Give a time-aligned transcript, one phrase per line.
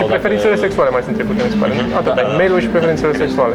[0.00, 1.72] Și Sau preferințele dacă- sexuale mai sunt trecute, mi se pare.
[2.00, 2.22] Atât, Da.
[2.28, 2.34] da.
[2.40, 3.54] mail-ul și preferințele sexuale.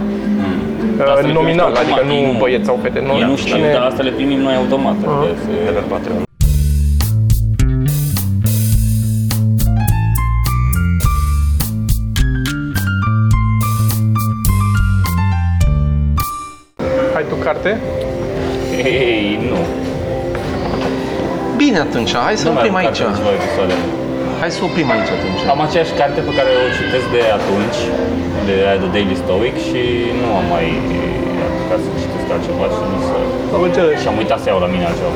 [0.99, 2.99] Dar asta Uh, le nominal, primești adică automat, nu ei băieți sau fete.
[3.07, 4.95] Nu, Ei nu știu, Cine- dar asta le primim noi automat.
[5.05, 6.23] adică se- De pe Patreon.
[17.15, 17.79] Ai tu carte?
[18.83, 19.57] Ei, nu.
[21.57, 22.97] Bine atunci, hai să Nu mai oprim am aici.
[22.99, 23.73] carte în ceva episoade.
[24.41, 25.41] Hai să oprim aici atunci.
[25.53, 27.79] Am aceeași carte pe care o citesc de atunci,
[28.47, 29.81] de aia de Daily Stoic și
[30.21, 30.67] nu am mai
[31.45, 33.15] apucat să citesc altceva și nu să...
[33.55, 33.95] Am înțeles.
[34.03, 35.13] Și am uitat să iau la mine altceva.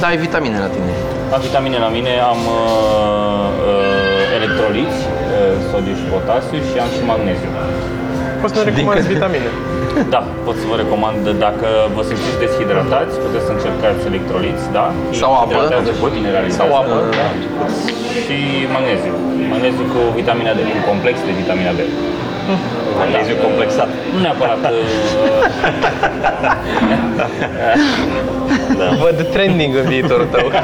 [0.00, 0.92] Da, ai vitamine la tine.
[1.34, 7.02] Am vitamine la mine, am uh, uh, electroliți, uh, sodiu și potasiu și am și
[7.10, 7.50] magneziu.
[8.40, 9.48] Poți să ne recomanzi vitamine.
[10.14, 14.86] Da, pot să vă recomand, dacă vă simțiți deshidratați, puteți să încercați electroliți, da?
[15.20, 15.52] Sau apă.
[15.52, 16.60] Hidratează și mineralizează.
[16.60, 16.96] Sau apă.
[17.20, 17.28] Da.
[18.22, 18.36] Și
[18.76, 19.14] magneziu.
[19.52, 21.80] Magneziu cu vitamina D, un complex de vitamina D.
[23.02, 23.88] Magneziu complexat.
[24.12, 24.70] Nu neapărat uh,
[29.02, 30.46] Văd trending în viitorul tău.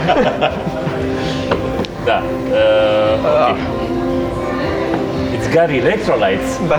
[2.04, 2.22] Da.
[2.50, 3.56] Uh, ok.
[5.34, 6.60] It's got electrolytes.
[6.68, 6.78] Da.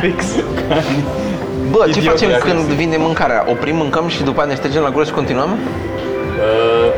[0.00, 0.24] Fix.
[1.74, 2.76] Bă, ce Idiot, facem i-a când găsit.
[2.80, 3.40] vine mâncarea?
[3.52, 5.50] Oprim, mâncăm și după aia ne ștergem la gură și continuăm?
[5.52, 6.88] Uh,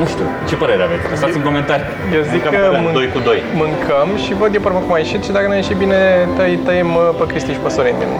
[0.00, 1.04] nu știu, ce părere aveți?
[1.10, 1.84] Lăsați în comentarii.
[2.16, 2.50] Eu zic că
[2.84, 3.42] mân- 2 cu 2.
[3.62, 6.58] mâncăm și văd eu pe urmă cum a ieșit și dacă ne ieșit bine, tăi,
[6.66, 8.10] tăiem uh, pe Cristi și pe Sorin din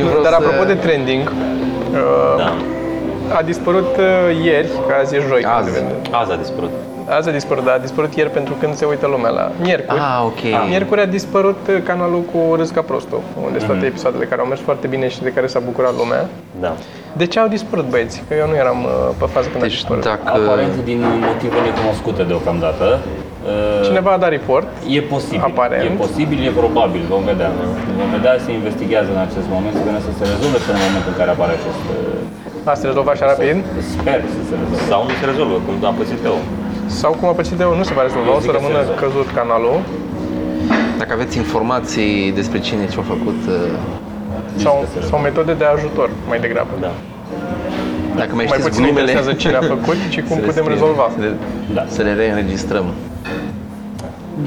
[0.00, 0.38] Eu vreau Dar să...
[0.40, 1.24] apropo de trending,
[1.92, 2.48] uh, Da.
[3.38, 5.40] a dispărut uh, ieri, că azi e joi.
[5.40, 5.66] când Azi.
[5.72, 5.94] se vede.
[6.20, 6.72] Azi a dispărut.
[7.18, 9.98] Azi a dispărut, dar a dispărut ieri pentru când se uită lumea la miercuri.
[10.00, 10.42] Ah, ok.
[10.68, 13.78] Miercuri a dispărut uh, canalul cu Râs ca prostul, unde sunt Mhm.
[13.78, 16.22] toate episoadele care au mers foarte bine și de care s-a bucurat lumea.
[16.64, 16.72] Da.
[17.20, 18.16] De ce au dispărut băieți?
[18.28, 20.04] Că eu nu eram uh, pe fază când a Deci dispărut.
[20.12, 20.24] dacă...
[20.38, 22.86] Aparent din motive necunoscute deocamdată.
[22.98, 24.66] Uh, Cineva a dat report.
[24.96, 25.46] E posibil.
[25.50, 25.82] Aparent.
[25.88, 27.02] E posibil, e probabil.
[27.14, 27.50] Vom vedea.
[28.00, 31.18] Vom vedea, se investigează în acest moment, sper să se rezolve până în momentul în
[31.20, 31.82] care apare acest...
[31.94, 33.56] uh, A se rezolva așa rapid.
[33.96, 34.84] Sper să se rezolve.
[34.92, 36.36] Sau nu se rezolvă, cum a pățit eu.
[37.00, 38.62] Sau cum a pățit eu, nu se va rezolva, Eu o zic să că se
[38.62, 39.00] rămână rezolvă.
[39.04, 39.78] căzut canalul.
[41.00, 43.54] Dacă aveți informații despre cine ce-a făcut, uh,
[44.64, 44.74] Sau,
[45.10, 46.72] sau metode de ajutor, mai degrabă.
[46.86, 46.92] Da.
[48.20, 50.62] dacă mai Mai știți puțin glumele, interesează cine a făcut și cum să le putem
[50.64, 51.04] scrieți, rezolva.
[51.14, 51.30] Să le,
[51.76, 51.82] Da.
[51.94, 52.86] să le reînregistrăm.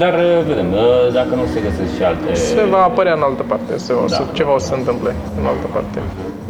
[0.02, 2.28] Dar uh, vedem, uh, dacă nu se găsesc și alte...
[2.34, 4.30] Se va apărea în altă parte, se, o să, Da.
[4.38, 5.98] ceva o să se întâmple în altă parte.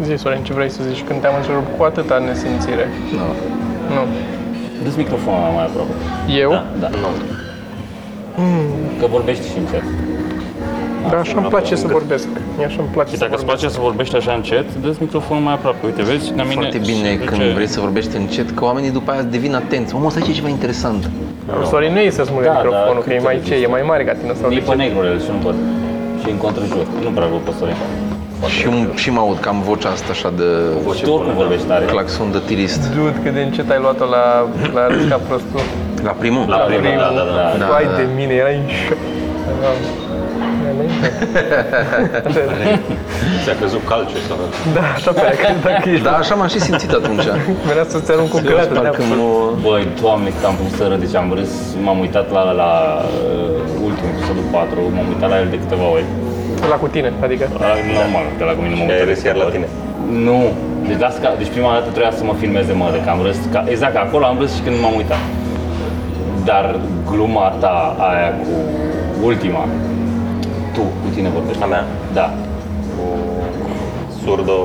[0.06, 2.87] Zi, Sorin, ce vrei să zici când te-am întrerupt cu atâta nesimțire?
[3.19, 3.26] Nu.
[3.97, 4.03] Nu.
[4.84, 5.92] Dă-ți microfonul mai aproape.
[6.42, 6.50] Eu?
[6.50, 6.88] Da, da.
[7.02, 7.08] Nu.
[9.00, 9.84] Că vorbești și încet.
[11.10, 12.26] Dar așa îmi place să vorbesc.
[12.56, 13.60] Mie așa îmi place Și să dacă îți vorbesc.
[13.60, 15.80] place să vorbești așa încet, dă-ți microfonul mai aproape.
[15.88, 16.60] Uite, vezi, la mine...
[16.60, 19.94] Foarte bine se când duce- vrei să vorbești încet, că oamenii după aia devin atenți.
[19.94, 21.02] Omul ăsta zice ceva interesant.
[21.70, 23.66] Sorin nu e să smule Da, microfonul, da, că e cât mai te ce, e
[23.76, 24.74] mai mare ca tine sau de E pe ce?
[24.82, 25.56] negrule și nu pot.
[26.22, 26.86] Și în contrajur.
[27.04, 27.78] Nu prea văd pe Sorin.
[28.49, 30.44] Și, și mă aud că am vocea asta așa de
[30.97, 31.84] Și tu oricum vorbești tare.
[31.84, 32.94] claxon de tirist.
[32.94, 34.25] Dude, cât de încet ai luat-o la,
[34.75, 35.60] la râs ca prostul.
[36.03, 36.44] La primul?
[36.49, 37.59] La primul, da, da, da.
[37.59, 37.97] Da, Vai da.
[37.97, 38.97] de mine, erai în șoc.
[43.44, 44.37] Ți-a căzut calciu sau...
[44.76, 46.05] Da, așa pe aia, că dacă ești...
[46.09, 47.26] Da, așa m-am și simțit atunci.
[47.69, 48.75] Venea să-ți arunc cu Serios, creată.
[48.81, 49.16] parcă mă...
[49.66, 51.53] Băi, doamne, cât am pus să râd, deci am râs,
[51.84, 56.06] m-am uitat la, la uh, ultimul episodul 4, m-am uitat la el de câteva ori.
[56.72, 57.44] La cu tine, adică.
[57.64, 57.66] La,
[58.00, 59.08] normal, de la cu mine m-am Și ai uitat.
[59.12, 59.66] râs iar la tine.
[60.28, 60.38] Nu,
[60.88, 63.38] deci, las ca, deci prima dată trebuia să mă filmeze mă, de că am râs,
[63.54, 65.22] ca, exact ca acolo am râs și când m-am uitat.
[66.50, 66.64] Dar
[67.10, 67.75] gluma ta
[68.10, 68.52] aia cu
[69.28, 69.62] ultima,
[70.75, 71.62] tu, cu tine vorbești.
[71.62, 71.84] A mea.
[72.19, 72.26] Da.
[74.22, 74.56] Surdo...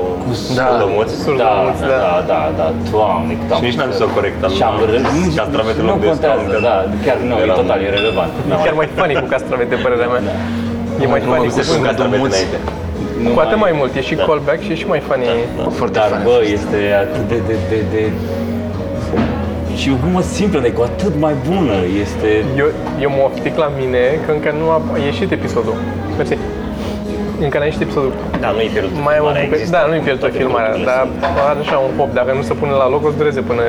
[0.58, 0.66] Da.
[0.70, 1.10] Surdomuț.
[1.16, 1.98] Da, Surdomuț, da, da.
[2.06, 4.62] da, da, da, doamne, cât am Și nici n-am pus zis-o să- corect, am- Și
[4.70, 7.80] am râs, nici- castravetul nu lung de contează, scaun, da, chiar nu, e eram- total
[7.88, 8.32] irrelevant.
[8.52, 10.22] E chiar mai funny cu castravete, părerea mea.
[11.02, 11.82] E mai Nu mă funny cu găsesc vântul.
[11.82, 12.32] cu Castravete Surdomuț.
[12.34, 12.58] înainte.
[13.24, 14.24] Nu Cu atât mai mult, e și Da.
[14.28, 15.26] callback și e și mai funny.
[15.80, 16.22] Foarte Dar, fain.
[16.28, 18.02] bă, este atât de, de, de, de...
[19.80, 21.76] Și o glumă simplă, de cu atât mai bună.
[22.04, 22.28] Este...
[22.62, 22.66] Eu,
[23.04, 25.76] eu mă oftic la mine că încă nu a ieșit episodul.
[26.18, 26.36] Mersi.
[27.46, 28.12] Încă n-a ieșit episodul.
[28.44, 28.92] Da, nu e pierdut.
[29.08, 31.48] Mai am un filmarea, bucăt, există da, nu-i pierdut toate filmarea, lucrurile dar sunt.
[31.50, 32.10] are așa un pop.
[32.20, 33.62] Dacă nu se pune la loc, o să dureze până,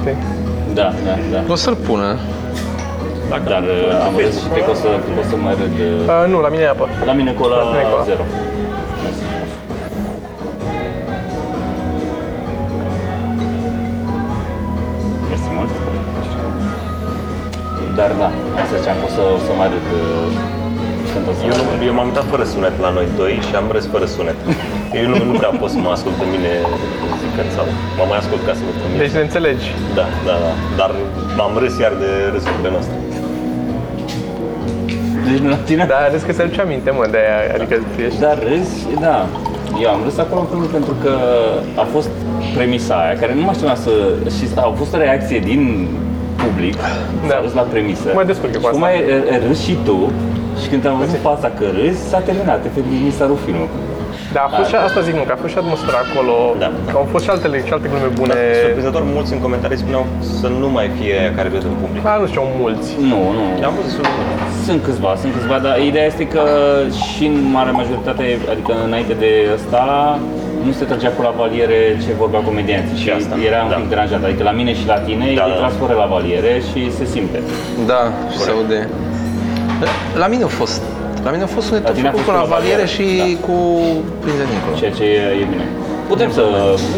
[0.00, 0.16] știi?
[0.78, 1.40] Da, da, da.
[1.54, 2.08] O să-l pună.
[3.30, 4.88] Dar uh, am râs și cred că o să,
[5.20, 5.74] o să mai râd.
[5.78, 6.88] uh, Uh, nu, la mine e apă.
[7.04, 8.04] La mine cu la La mine cu ăla.
[8.10, 8.22] zero.
[15.28, 15.70] Mersi mult.
[17.98, 18.28] Dar da,
[18.62, 20.26] asta ziceam că o să, o să mai râd uh,
[21.12, 21.76] când într-o Eu, sală.
[21.80, 24.38] nu, eu m-am uitat fără sunet la noi doi și am râs fără sunet.
[25.00, 26.50] Eu nu, nu prea pot să mă ascult pe mine
[27.22, 27.64] zicând sau
[27.98, 28.98] mă mai ascult ca să văd cum e.
[29.04, 29.66] Deci ne înțelegi.
[29.98, 30.52] Da, da, da.
[30.80, 30.90] Dar
[31.46, 32.94] am râs iar de râsurile noastre.
[35.30, 35.84] Deci nu la tine?
[35.92, 37.74] Dar râs că se aduce aminte, mă, de aia, adică
[38.06, 38.20] ești...
[38.26, 39.16] Dar râzi, da.
[39.82, 41.12] Eu am râs acolo în primul rând pentru că
[41.84, 42.10] a fost
[42.56, 43.92] premisa aia, care nu mă așteptam să...
[44.36, 45.62] Și a fost o reacție din
[46.42, 46.76] public,
[47.28, 47.34] Da.
[47.34, 48.06] s-a râs la premisă.
[48.20, 48.94] Mă descurc eu cu Și cum asta.
[48.94, 48.98] ai
[49.34, 49.98] e, râs și tu,
[50.60, 53.68] și când te-am văzut fața că râzi, s-a terminat, efectiv, mi s-a rupt filmul.
[54.36, 56.68] Da, a fost și, asta zic, nu, că a fost și atmosfera acolo, Da.
[56.90, 58.32] că au fost și altele, și alte glume bune.
[58.34, 60.04] Dar surprinzător mulți în comentarii spuneau
[60.40, 62.02] să nu mai fie aia care râd în public.
[62.08, 62.88] Da, nu știu, mulți.
[63.12, 63.44] Nu, nu.
[63.68, 64.64] Am văzut destul de mulți.
[64.68, 66.42] Sunt câțiva, sunt câțiva, dar ideea este că
[67.08, 69.82] și în mare majoritate, adică înainte de ăsta,
[70.66, 73.76] nu se trăgea cu la valiere ce vorbea comedianții și Și asta, era un da.
[73.80, 74.20] pic deranjat.
[74.28, 75.58] Adică la mine și la tine Da, da, e da.
[75.60, 77.38] tras fără la valiere și se simte.
[77.92, 78.78] Da, și se aude.
[80.22, 80.82] La mine a fost.
[81.24, 82.84] La mine a fost sunetul La tine a făcut fost cu la cu la valiere
[82.86, 83.46] valiere, și da.
[83.46, 83.56] cu
[84.22, 84.72] prinză dincolo.
[84.80, 85.66] Ceea ce e, e bine.
[86.12, 86.44] Putem să,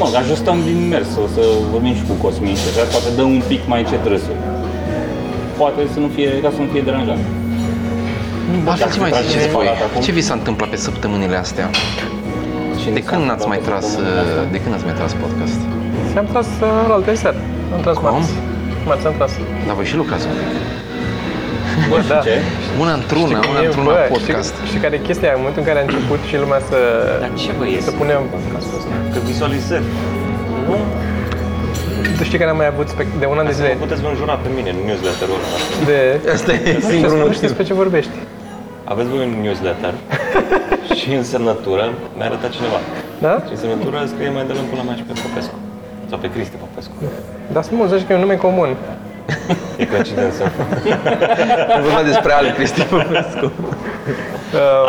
[0.00, 1.42] mă, ajustăm din mers, o să
[1.72, 4.36] vorbim și cu Cosmin și așa, poate dăm un pic mai încet râsul.
[5.60, 7.24] Poate să nu fie, ca să nu fie deranjant.
[8.70, 9.64] Altfel, ce mai Dacă ziceți tragi voi?
[9.64, 10.00] spalată acum?
[10.06, 11.66] Ce vi s-a întâmplat pe săptămânile astea?
[12.80, 14.04] Și De când n-ați mai tras, uh,
[14.54, 15.60] de când ați mai tras podcast?
[16.20, 17.40] Am tras uh, la alte seară.
[17.74, 18.04] Am tras Cum?
[18.10, 18.32] marți.
[18.88, 19.32] Marți am tras.
[19.66, 20.50] Dar voi și lucrați un pic.
[21.90, 22.18] Bă, da.
[22.26, 22.34] Ce?
[22.82, 24.50] Una într-una, una E, într-una bă, podcast.
[24.54, 25.28] Știi, știi care e chestia?
[25.36, 26.78] În momentul în care a început și lumea să...
[27.22, 27.86] Dar ce vă iese?
[27.90, 28.20] Să punem...
[28.34, 28.92] podcastul ăsta?
[29.12, 29.86] Că vizualizări.
[30.68, 30.76] Nu?
[32.16, 34.00] Tu știi că n-am mai avut spect- de un an de Să zile mă puteți
[34.06, 35.58] vă înjura pe mine în newsletter-ul ăla.
[35.90, 35.98] de...
[36.36, 37.46] Asta e Nu știu, singurul nu știu motiv.
[37.48, 38.14] despre ce vorbești.
[38.92, 39.92] Aveți voi un newsletter
[40.98, 41.84] și în semnătură
[42.16, 42.78] mi-a arătat cineva.
[43.26, 43.34] Da?
[43.46, 45.56] Și în semnătură scrie mai de lângul la mea și pe Popescu.
[46.10, 46.94] Sau pe Cristi Popescu.
[47.54, 48.70] Dar spun, să știi că e un nume comun.
[49.82, 50.42] E coincidență.
[51.78, 53.52] E vorba despre Ale Cristi Popescu.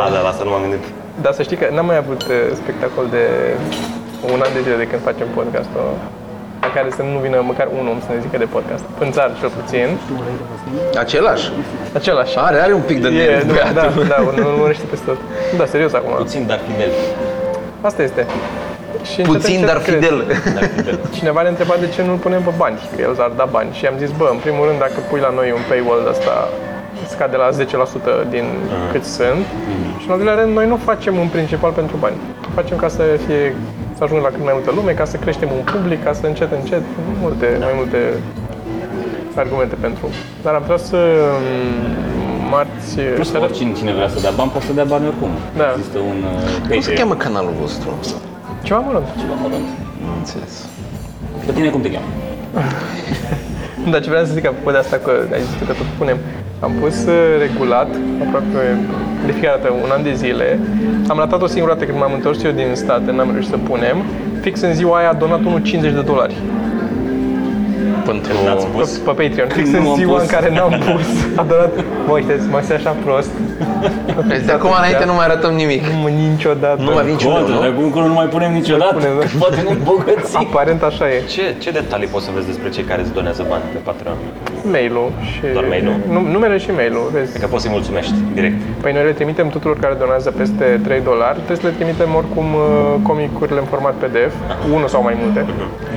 [0.06, 0.84] A, da, la asta nu m-am gândit.
[1.22, 3.24] Dar să știi că n-am mai avut uh, spectacol de
[4.34, 5.82] un an de zile de când facem podcastul
[6.62, 8.84] la care să nu vină măcar un om să ne zică de podcast.
[9.00, 9.88] În țară, cel puțin.
[11.06, 11.46] Același.
[12.00, 12.34] Același.
[12.48, 14.06] Are, are un pic de E, nervi, da, da, băiatul.
[14.08, 15.18] da, nu urmărește peste tot.
[15.58, 16.14] Da, serios acum.
[16.16, 16.92] Puțin, dar fidel.
[17.82, 18.26] Asta este.
[19.12, 19.98] Și încet, Puțin, încet dar cresc.
[20.00, 20.18] fidel.
[20.58, 20.98] Dar fidel.
[21.18, 23.70] Cineva ne întreba de ce nu-l punem pe bani, că el ar da bani.
[23.78, 26.34] Și am zis, bă, în primul rând, dacă pui la noi un paywall de ăsta,
[27.14, 28.46] scade la 10% din
[28.92, 29.44] cât sunt.
[30.00, 32.18] Și în al doilea rând, noi nu facem un principal pentru bani.
[32.60, 33.56] Facem ca să fie
[33.98, 36.52] să ajungă la cât mai multă lume, ca să creștem un public, ca să încet,
[36.60, 36.84] încet,
[37.22, 37.98] multe, mai multe
[39.36, 40.06] argumente pentru.
[40.44, 41.00] Dar am tras um,
[42.50, 45.30] marți Plus că seara- oricine cine vrea să dea bani, poate să dea bani oricum.
[45.58, 45.68] Da.
[45.76, 46.96] Există un uh, Cum se Patreon.
[46.98, 47.90] cheamă canalul vostru?
[48.64, 49.08] Ceva mărunt.
[49.22, 49.68] Ceva mărunt.
[50.10, 50.54] Am înțeles.
[51.46, 52.10] Pe tine cum te cheamă?
[53.92, 56.18] Dar ce vreau să zic apropo de asta, că ai zis tu că tot punem,
[56.60, 57.90] am pus uh, regulat,
[58.26, 58.78] aproape
[59.26, 60.60] de fiecare dată, un an de zile.
[61.08, 63.98] Am ratat o singură dată când m-am întors eu din state, n-am reușit să punem.
[64.42, 66.36] Fix în ziua aia a donat unul 50 de dolari
[68.10, 68.34] Pentru...
[68.46, 68.90] N-ați pe, pus?
[69.06, 69.50] pe Patreon.
[69.58, 70.22] Fix Nu în am ziua pus.
[70.22, 71.08] în care n-am pus,
[71.42, 71.72] a donat.
[72.08, 73.32] Mă, uitați, mă așa prost.
[74.32, 75.82] Deci de acum înainte nu mai arătăm nimic.
[76.02, 76.80] Nu, niciodată.
[76.88, 77.62] Nu mai vin niciodată, Contă, nu?
[77.66, 78.94] dar cum că nu mai punem niciodată?
[79.00, 79.26] Punem, da.
[79.44, 80.40] Poate ne îmbogățim.
[80.48, 81.18] Aparent așa e.
[81.34, 84.18] Ce, ce detalii poți să vezi despre cei care îți donează bani pe Patreon?
[84.76, 85.40] Mail-ul și...
[85.56, 85.96] Doar mail-ul?
[86.14, 87.40] Nu- Numele și mail-ul, vezi.
[87.42, 88.58] Că poți să-i mulțumești direct.
[88.84, 92.48] Păi noi le trimitem tuturor care donează peste 3 dolari, trebuie să le trimitem oricum
[92.54, 92.62] uh,
[93.10, 94.34] comicurile în format PDF,
[94.76, 95.42] unul sau mai multe.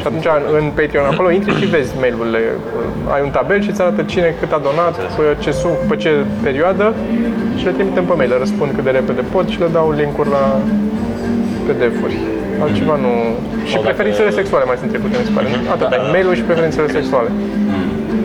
[0.00, 0.26] Și atunci
[0.58, 2.40] în Patreon acolo intri și vezi mail-urile.
[2.48, 5.96] Uh, Ai un tabel și îți arată cine cât a donat, pe ce, sum, pe
[6.02, 6.10] ce
[6.46, 6.86] perioadă
[7.58, 8.30] și le trimitem pe mail.
[8.34, 10.44] Le răspund cât de repede pot și le dau link-uri la
[11.66, 12.16] PDF-uri.
[12.64, 13.12] Altceva nu...
[13.68, 15.46] Și Sau dacă- preferințele sexuale mai sunt trecute, mi se pare.
[15.74, 17.28] Atât, ai mail-ul și preferințele sexuale.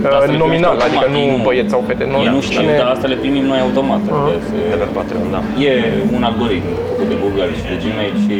[0.03, 2.03] Dar asta Uh, le Nominal, primești adică automat, nu ei băieți sau fete.
[2.13, 4.01] Nu, Ei nu știu, dar asta le primim noi automat.
[4.09, 5.41] adică se- De pe Patreon, da.
[5.69, 5.71] E
[6.17, 8.35] un algoritm făcut de Google și de Gmail și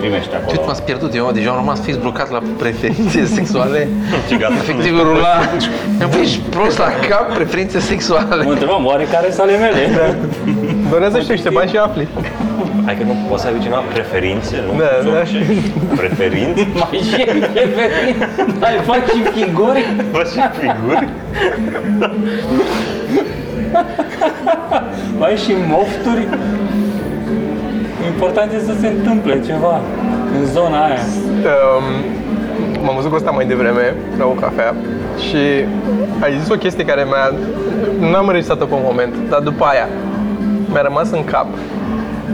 [0.00, 0.62] primești Ce acolo.
[0.66, 1.30] m-ați pierdut eu?
[1.32, 3.88] Deja am rămas fix blocat la preferințe sexuale.
[4.28, 4.54] Și gata.
[4.54, 5.34] Efectiv rula.
[6.10, 8.44] Băi, ești prost la cap, preferințe sexuale.
[8.44, 10.14] Mă întrebam, oare care sunt ale mele?
[10.90, 12.08] Donează și niște bani și afli.
[12.84, 14.78] Hai că nu poți să ai cineva preferințe, nu?
[14.78, 15.22] Da, da.
[15.96, 16.66] Preferințe?
[16.82, 18.16] Mai și preferit?
[18.60, 19.84] Ai faci și figuri?
[20.12, 21.08] Faci și figuri?
[25.18, 26.26] Mai și mofturi?
[28.16, 29.80] Important e să se întâmple ceva
[30.38, 31.04] în zona aia.
[31.52, 31.86] Um,
[32.84, 34.74] m-am văzut cu asta mai devreme la o cafea
[35.26, 35.42] și
[36.20, 37.26] ai zis o chestie care mi-a...
[38.10, 39.88] Nu am înregistrat-o pe un moment, dar după aia
[40.72, 41.46] mi-a rămas în cap.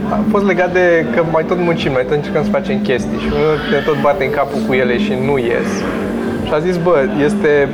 [0.09, 3.29] A fost legat de că mai tot muncim, mai tot încercăm să facem chestii și
[3.37, 5.69] unul ne tot bate în capul cu ele și nu ies.
[6.45, 7.69] Și a zis, bă, este...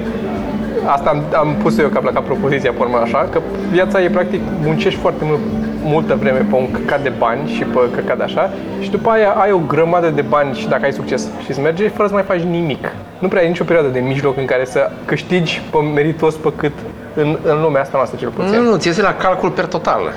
[0.86, 3.39] Asta am, am pus eu cap la cap propoziția, pe urmă așa, că
[3.72, 5.39] viața e practic, muncești foarte mult
[5.83, 9.29] multă vreme pe un căcat de bani și pe căcat de așa și după aia
[9.29, 12.24] ai o grămadă de bani și dacă ai succes și îți merge fără să mai
[12.24, 12.91] faci nimic.
[13.19, 16.74] Nu prea ai nicio perioadă de mijloc în care să câștigi pe meritos pe cât
[17.13, 18.59] în, în lumea asta noastră cel puțin.
[18.59, 20.13] Nu, nu, ți iese la calcul per total.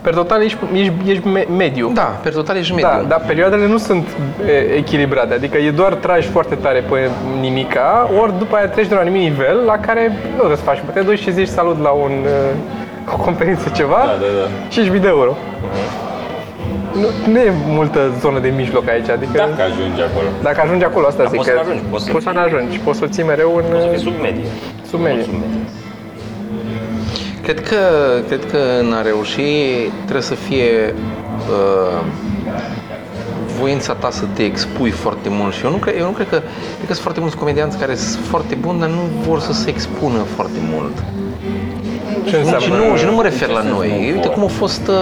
[0.00, 1.90] Per total ești, ești, ești me- mediu.
[1.94, 2.88] Da, per total ești mediu.
[2.88, 4.08] Da, dar perioadele nu sunt
[4.46, 8.94] e, echilibrate, adică e doar tragi foarte tare pe nimica, ori după aia treci de
[8.94, 11.82] la un anumit nivel la care nu trebuie să faci, te duci și zici salut
[11.82, 12.54] la un, e,
[13.12, 14.46] o conferință ceva Da, da, da.
[14.68, 15.36] și 5.000 de euro.
[17.00, 20.26] Nu, nu e multă zonă de mijloc aici, adică Dacă ajungi acolo.
[20.42, 22.78] dacă ajungi acolo, asta zic poți că să ajungi, poți să poți să fii- ajungi,
[22.78, 24.44] poți să o ții mereu în Să fii sub medie.
[24.90, 25.22] sub medie.
[25.22, 25.60] Sub medie.
[27.42, 27.76] Cred că,
[28.28, 29.42] cred că în a reuși
[30.02, 30.94] trebuie să fie
[31.50, 32.00] uh,
[33.58, 36.36] voința ta să te expui foarte mult și eu nu cred, eu nu cred că,
[36.76, 39.68] cred că sunt foarte mulți comedianți care sunt foarte buni, dar nu vor să se
[39.70, 40.96] expună foarte mult.
[42.28, 42.58] Ce înseamnă?
[42.64, 43.88] Și nu, și nu mă refer în ce la sens noi.
[43.88, 44.34] nu Uite vor?
[44.34, 44.94] cum a fost uh,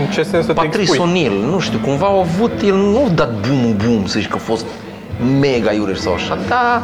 [0.00, 0.98] În ce sens să te Patrice expui?
[1.06, 4.36] O'Neill, nu știu, cumva au avut, el nu a dat boom boom să zici că
[4.40, 4.66] a fost
[5.40, 6.82] mega iureș sau așa, dar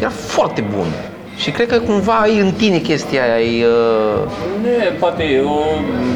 [0.00, 0.86] era foarte bun.
[1.36, 4.20] Și cred că cumva ai în tine chestia aia, ai, uh,
[4.62, 5.60] Nu e, poate e o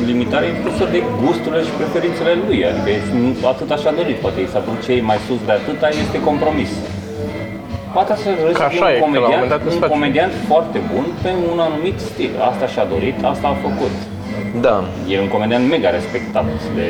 [0.07, 4.49] limitare impusă de gusturile și preferințele lui, adică e- nu atât așa dorit, poate i
[4.53, 6.71] s-a părut ce e mai sus de atâta este compromis.
[7.99, 9.91] Poate să Că așa un e, că la un comediant, moment dat îți un faci.
[9.97, 12.31] comediant foarte bun pe un anumit stil.
[12.51, 13.95] Asta și-a dorit, asta a făcut.
[14.67, 14.77] da.
[15.13, 16.45] E un comediant mega respectat
[16.79, 16.89] de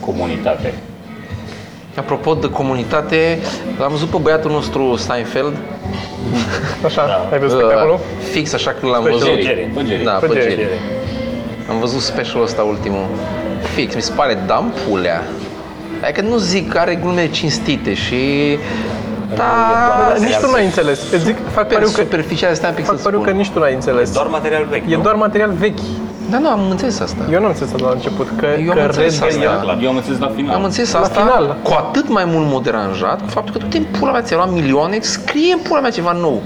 [0.00, 0.68] comunitate.
[1.98, 3.38] Apropo de comunitate,
[3.78, 5.56] l-am văzut pe băiatul nostru Steinfeld,
[6.84, 7.28] Așa, Da.
[7.32, 7.94] ai văzut spectacolul?
[7.94, 8.00] uh,
[8.32, 9.26] fix așa când l-am Pe văzut.
[9.28, 10.04] Jerry, Jerry, pe Jerry.
[10.04, 10.50] Da, Pe pe Jerry.
[10.54, 10.78] Jerry.
[11.70, 13.06] Am văzut specialul ăsta ultimul.
[13.74, 15.22] Fix, mi se pare dampulea.
[16.02, 18.16] Adică nu zic că are glume cinstite și...
[19.36, 19.44] Da,
[20.08, 20.98] Dar nici tu n-ai înțeles.
[21.12, 23.36] Îți zic, fac super pariu că, superficial, stai un pic fac să pariu că spun.
[23.38, 24.12] nici tu n-ai înțeles.
[24.12, 25.02] Doar material vechi, E nu?
[25.02, 25.78] doar material vechi.
[26.30, 27.22] Da, nu, am înțeles asta.
[27.32, 29.40] Eu nu am înțeles asta la început, că, Eu am că înțeles Red asta.
[29.64, 30.54] Guardian- Eu am înțeles la final.
[30.54, 31.56] Am înțeles La asta final.
[31.62, 34.38] cu atât mai mult m-a deranjat cu faptul că tu te în pula mea ți-ai
[34.38, 36.42] luat milioane, scrie în pula mea ceva nou.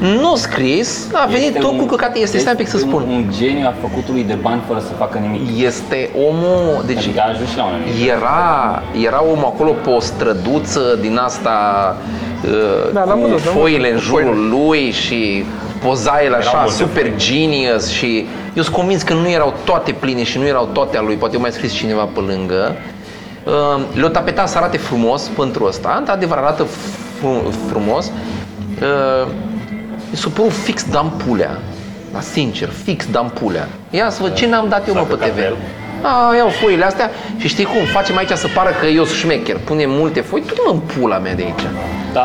[0.00, 2.88] Nu scris, a venit Este tot un- cu căcate, este, stai un pic să un-
[2.88, 3.02] spun.
[3.02, 5.60] Un geniu al făcutului de bani fără să facă nimic.
[5.62, 8.08] Este omul, deci Adică a ajuns și la un anumit.
[8.10, 11.56] era, era omul acolo pe o străduță din asta
[12.44, 14.56] uh, Da, l-am cu văzut, l-am foile în văzut, cu jurul foile.
[14.64, 15.44] lui și
[15.84, 20.22] poza el așa multe super genius și eu sunt convins că nu erau toate pline
[20.22, 22.74] și nu erau toate a lui, poate eu mai scris cineva pe lângă.
[23.44, 26.66] Uh, Le-o tapetat să arate frumos pentru ăsta, într-adevăr arată
[27.20, 28.10] fru- frumos.
[30.08, 31.58] Uh, mi s-a părut fix dampulea.
[32.12, 33.68] Da, sincer, fix dampulea.
[33.90, 35.34] Ia să văd ce n-am dat eu mă S-a pe căcat TV.
[35.34, 35.56] pe el.
[36.02, 39.56] A, iau foile astea și știi cum, facem aici să pară că eu sunt șmecher.
[39.64, 41.64] Punem multe foi, tu mă în pula mea de aici.
[42.12, 42.24] Da,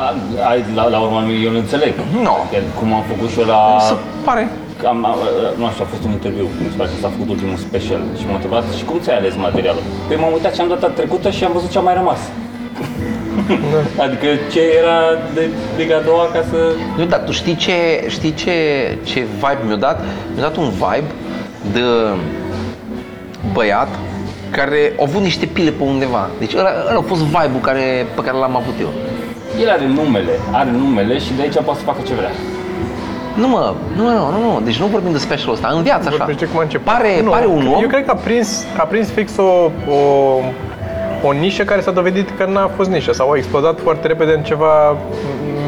[0.50, 1.94] ai, la, la urmă eu nu înțeleg.
[2.28, 2.36] Nu.
[2.52, 3.60] Că Cum am făcut și eu la...
[3.80, 4.50] Să pare.
[4.88, 5.18] Am, am,
[5.60, 8.24] nu știu, a fost un interviu, mi se pare că s-a făcut ultimul special și
[8.28, 9.84] m-a întrebat și cum ți-ai ales materialul?
[10.08, 12.20] Păi m-am uitat ce am data trecută și am văzut ce a mai rămas.
[14.06, 15.00] adică ce era
[15.34, 16.58] de liga a doua ca să...
[16.98, 18.52] Nu, dar tu știi ce, știi ce,
[19.04, 20.02] ce vibe mi-a dat?
[20.34, 21.12] Mi-a dat un vibe
[21.74, 21.82] de
[23.54, 23.88] băiat
[24.50, 26.30] care a avut niște pile pe undeva.
[26.40, 28.92] Deci ăla, ăla a fost vibe-ul care, pe care l-am avut eu.
[29.62, 32.32] El are numele, are numele și de aici poate să facă ce vrea.
[33.36, 36.18] Nu mă, nu, nu, nu, nu, deci nu vorbim de specialul ăsta, în viață așa.
[36.18, 36.86] Vorbește cum a început.
[36.94, 40.40] Pare, Nu, pare un om, Eu cred că a prins, a prins fix o, o,
[41.24, 44.44] o nișă care s-a dovedit că n-a fost nișă sau a explodat foarte repede în
[44.44, 44.96] ceva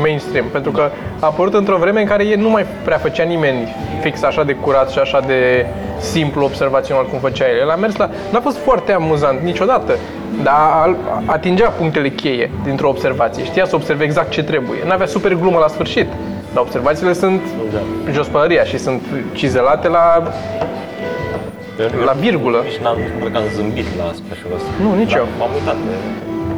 [0.02, 0.46] mainstream.
[0.52, 0.82] Pentru că
[1.20, 4.54] a apărut într-o vreme în care el nu mai prea făcea nimeni fix așa de
[4.54, 5.66] curat și așa de
[6.00, 7.58] simplu observațional cum făcea el.
[7.60, 8.10] El a mers la...
[8.32, 9.98] N-a fost foarte amuzant niciodată,
[10.44, 10.96] dar a-
[11.26, 13.44] atingea punctele cheie dintr-o observație.
[13.44, 14.80] Știa să observe exact ce trebuie.
[14.86, 16.08] N-avea super glumă la sfârșit.
[16.54, 17.42] Dar observațiile sunt
[18.12, 19.02] jos pălăria și sunt
[19.34, 20.32] cizelate la Eu-
[22.10, 22.58] La virgulă.
[22.68, 24.70] Nici n-am, nu cred că am zâmbit la specialul ăsta.
[24.84, 25.28] Nu, nici Dar eu.
[25.40, 25.78] M-am uitat.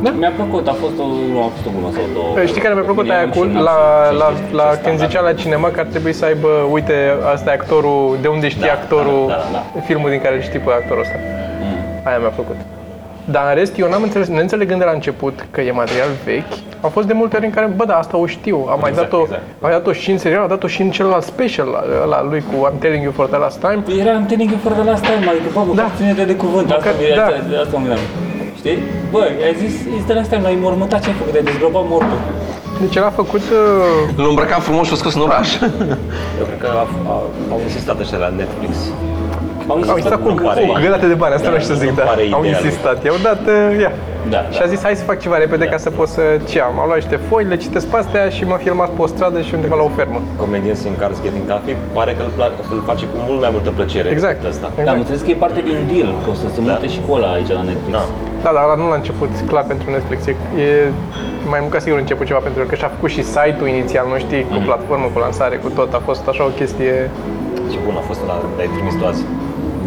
[0.04, 2.30] de- Mi-a plăcut, a fost o, nu, a fost o glumă sau două.
[2.38, 4.56] Păi, Știi care mi-a plăcut Mie aia nu cu, și n-am la, știut la, ce-
[4.60, 5.00] la ce când standard.
[5.10, 6.96] zicea la cinema că ar trebui să aibă, uite,
[7.34, 9.80] asta e actorul, de unde știe Da, actorul, da, da, da.
[9.90, 11.18] filmul din care îl știi pe actorul ăsta.
[12.08, 12.58] Aia mi-a plăcut.
[13.32, 16.90] Dar în rest, eu n-am înțeles, neînțelegând de la început că e material vechi, au
[16.90, 19.22] fost de multe ori în care, bă, da, asta o știu, am mai Exact, dat-o,
[19.24, 19.42] exact.
[19.42, 22.44] am mai dat-o și în serial, am dat-o și în celălalt special, la, la lui
[22.50, 23.80] cu I'm telling you for the last time.
[23.86, 25.82] Păi Era am telling you for the last time, adică, bă, Da.
[25.82, 25.88] da.
[25.98, 27.16] ține-te de cuvânt, asta, Măcar- da.
[27.16, 27.26] da.
[27.26, 28.04] asta, asta mă gândeam.
[28.60, 28.78] Știi?
[29.14, 32.20] Bă, ai zis, is the last time, l-ai mormântat ce ai făcut, ai dezgropat mortul.
[32.84, 35.50] Deci el a făcut, uh, îl îmbrăcam frumos și a scos în oraș.
[36.40, 38.74] Eu cred că a- a- au insistat ăștia la Netflix.
[39.72, 41.80] Am au insistat cu nu pare- o grădată de bani, asta Da, nu știu să
[41.84, 42.50] zic, nu da, pare au ideea lui.
[42.68, 43.92] insistat, i-au dat, uh, ia,
[44.36, 44.66] Da, Și da.
[44.66, 46.76] a zis, hai să fac ceva repede ca să pot să ce am.
[46.82, 49.52] Am luat niște foi, le citesc pe astea și m-a filmat pe o stradă și
[49.58, 50.20] undeva la o fermă.
[50.44, 53.70] Comedians in Cars Getting Coffee pare că îl, pla- îl face cu mult mai multă
[53.78, 54.38] plăcere Exact.
[54.42, 54.68] decât Asta.
[54.88, 57.10] Da, am înțeles că e parte din deal, că o să se mute și cu
[57.18, 57.94] ăla aici la Netflix.
[57.98, 58.04] Da.
[58.44, 60.20] Da, dar ăla nu la început, clar pentru Netflix.
[60.32, 60.34] E,
[60.66, 60.70] e
[61.54, 64.42] mai mult ca sigur început ceva pentru că și-a făcut și site-ul inițial, nu știi,
[64.52, 65.90] cu platformă, cu lansare, cu tot.
[66.00, 66.94] A fost așa o chestie
[67.72, 69.24] Ce bun a fost la de-ai trimis tu azi.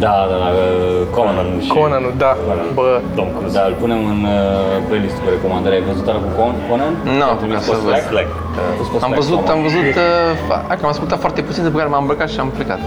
[0.05, 1.47] Da, da, da, uh, Conan.
[1.65, 2.31] și Conan, da,
[2.77, 3.55] bă, Tom Cruise.
[3.57, 5.75] Da, îl punem în uh, playlist cu recomandare.
[5.75, 6.93] Ai văzut ala cu Con- Conan?
[7.19, 7.93] Nu, Ai trimis ca să post văd.
[7.93, 8.05] Slack?
[8.13, 8.29] Slack.
[8.59, 9.55] A fost pe Am Slack, văzut, Conan.
[9.55, 12.49] am văzut, uh, fa- că am ascultat foarte puțin, după care m-am îmbrăcat și am
[12.57, 12.79] plecat.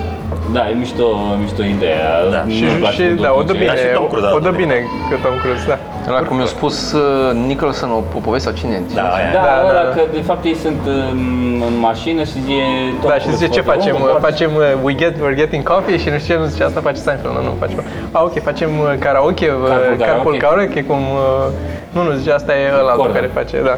[0.56, 1.06] Da, e mișto,
[1.42, 2.08] mișto ideea.
[2.34, 2.40] Da.
[2.46, 4.34] Nu-mi și, place și cu da, o dă ce- bine, Dar și Tom Cruise, da,
[4.38, 4.60] o dă da.
[4.62, 4.76] bine
[5.10, 5.78] că Tom Cruise, da.
[6.08, 7.02] Ăla cum mi-a spus uh,
[7.50, 8.76] Nicholson o, o poveste sau cine?
[8.98, 9.30] Da, aia.
[9.36, 9.92] Da, Da, da, da, ăla da.
[9.96, 10.80] că de fapt ei sunt
[11.12, 11.20] în,
[11.68, 12.58] în mașină și zice...
[13.00, 13.94] Tom Da, și Cruise zice ce foarte facem?
[14.00, 16.62] bun, foarte- Facem uh, we get, we're getting coffee și nu știu ce, nu zice
[16.68, 17.78] asta face Seinfeld, nu, nu facem.
[18.16, 20.38] Ah, ok, facem uh, karaoke, uh, Carpool carpool karaoke.
[20.46, 21.46] karaoke, cum, uh,
[21.94, 23.12] nu, nu, zice asta e ăla Corda.
[23.18, 23.74] care face, da.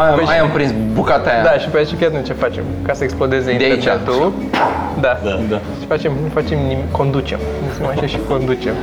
[0.00, 1.42] Aia, Păi și- aia am prins bucata aia.
[1.48, 3.74] Da, și pe aici fii atent ce facem, ca să explodeze De aici.
[3.74, 4.32] internetul.
[5.04, 5.12] Da.
[5.26, 5.34] Da.
[5.52, 5.58] Da.
[5.80, 7.40] Și facem, nu facem nimic, conducem.
[7.64, 8.76] Nu se mai așa și conducem.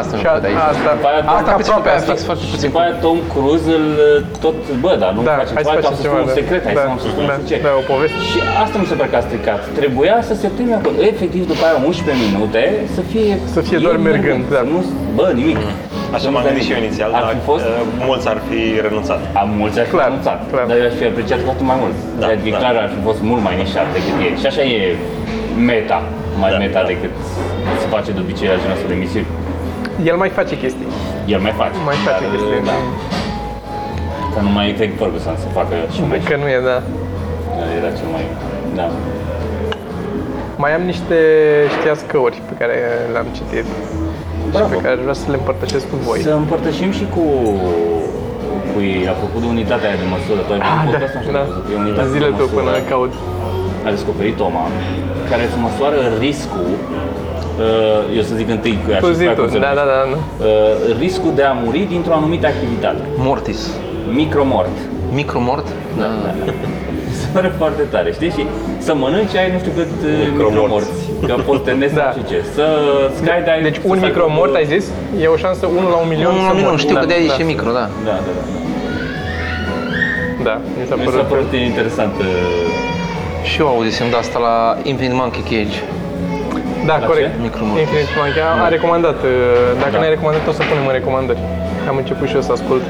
[0.00, 0.62] Asta Și nu a, văd aici.
[0.72, 2.12] asta, După aia asta Tom aproape Cruise asta.
[2.12, 2.68] fix foarte Și puțin.
[2.68, 3.86] după aia Tom Cruise îl
[4.44, 6.30] tot, bă, dar nu Da, facem hai să ceva, ca facem să ceva, spun un
[6.32, 6.38] da.
[6.40, 7.62] secret, hai Da, să nu spun da, nu știu ce.
[7.66, 8.18] da, o poveste.
[8.30, 9.60] Și asta mi se pare că a stricat.
[9.80, 10.96] Trebuia să se termine acolo.
[11.12, 12.62] Efectiv, după aia 11 minute,
[12.96, 13.30] să fie...
[13.56, 14.60] Să fie doar el mergând, da.
[14.62, 14.78] Să nu,
[15.18, 15.58] bă, nimic.
[16.14, 16.88] Așa Să nu m-am stai gândit și eu nimic.
[16.90, 19.20] inițial, Ar dar fi fost, uh, mulți ar fi renunțat.
[19.42, 20.64] am mulți ar fi Clar, anunțat, clar.
[20.70, 21.96] dar eu aș fi apreciat foarte mai mult.
[22.20, 22.60] Da, adică da.
[22.62, 24.28] clar ar fi fost mult mai nișat decât e.
[24.42, 24.78] Și așa e
[25.70, 25.98] meta,
[26.42, 26.88] mai Da, meta da.
[26.92, 27.12] decât
[27.82, 29.28] se face de obicei la genul ăsta de emisiuni.
[30.10, 30.88] El mai face chestii.
[31.34, 31.76] El mai face.
[31.90, 32.62] Mai face dar, chestii.
[32.70, 32.76] da.
[34.32, 36.78] Că nu mai e Craig Ferguson să facă și mai Că nu e, da.
[37.78, 38.24] Era cel mai...
[38.80, 38.86] Da.
[40.62, 41.18] Mai am niște
[41.78, 42.74] știascăuri pe care
[43.12, 43.66] le-am citit
[44.44, 44.72] și Bravo.
[44.74, 46.18] pe care vreau să le împărtășesc cu voi.
[46.28, 47.24] Să împărtășim și cu
[48.72, 51.32] cu ei, apropo de unitatea aia de măsură, tu ai Ah, văzut da, podcastul ăsta?
[51.36, 51.40] da.
[51.42, 51.64] Ai văzut?
[51.72, 52.56] E unitatea Zile de tu măsură.
[52.58, 53.12] până caut.
[53.86, 54.64] a descoperit Toma,
[55.30, 56.70] care îți măsoară riscul,
[57.66, 59.60] uh, eu să zic întâi cu ea Tu și zi după aia tu, cum se
[59.66, 59.92] da, da, numește.
[59.94, 60.00] da.
[60.02, 60.46] da.
[60.48, 63.02] Uh, riscul de a muri dintr-o anumită activitate.
[63.26, 63.60] Mortis.
[64.20, 64.76] Micromort.
[65.20, 65.66] Micromort?
[66.00, 66.08] Da.
[67.20, 68.30] Se pare foarte tare, știi?
[68.36, 68.42] Și
[68.86, 70.54] să mănânci ai nu știu cât uh, Micromorți.
[70.54, 72.08] micromorți, că poți te nezi Da.
[72.16, 72.38] și ce.
[72.56, 72.64] Să
[73.16, 74.84] skydiving, Deci să un stai micromort, cu- ai zis?
[75.22, 76.78] E o șansă 1 la un milion Nu, să nu, nu, mor.
[76.84, 77.42] știu că Da, de aia da.
[77.42, 77.86] e micro, da.
[78.08, 78.44] Da, da, da.
[80.48, 81.26] Da, mi s-a Mi s-a părut.
[81.34, 82.14] părut interesant.
[82.18, 82.26] uh,
[83.48, 84.56] Și eu auzisem de asta la
[84.90, 85.78] Infinite Monkey Cage.
[86.88, 87.28] Da, La corect.
[87.34, 87.40] ce?
[87.46, 87.82] Micromortis.
[87.84, 89.18] Infinite Monkey a, a recomandat.
[89.22, 89.30] uh,
[89.82, 89.98] Dacă Da.
[90.00, 91.40] n-ai recomandat, o să punem în recomandări.
[91.90, 92.84] Am început și eu să ascult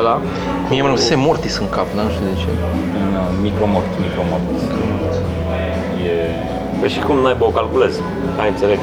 [0.00, 0.14] ăla.
[0.70, 2.48] Mie mă se Mortis în cap, dar nu știu de ce.
[3.02, 4.44] în uh, micromort, micromort.
[6.12, 6.14] E...
[6.80, 7.98] Păi și cum n-ai o calculezi?
[8.38, 8.78] Hai, înțeleg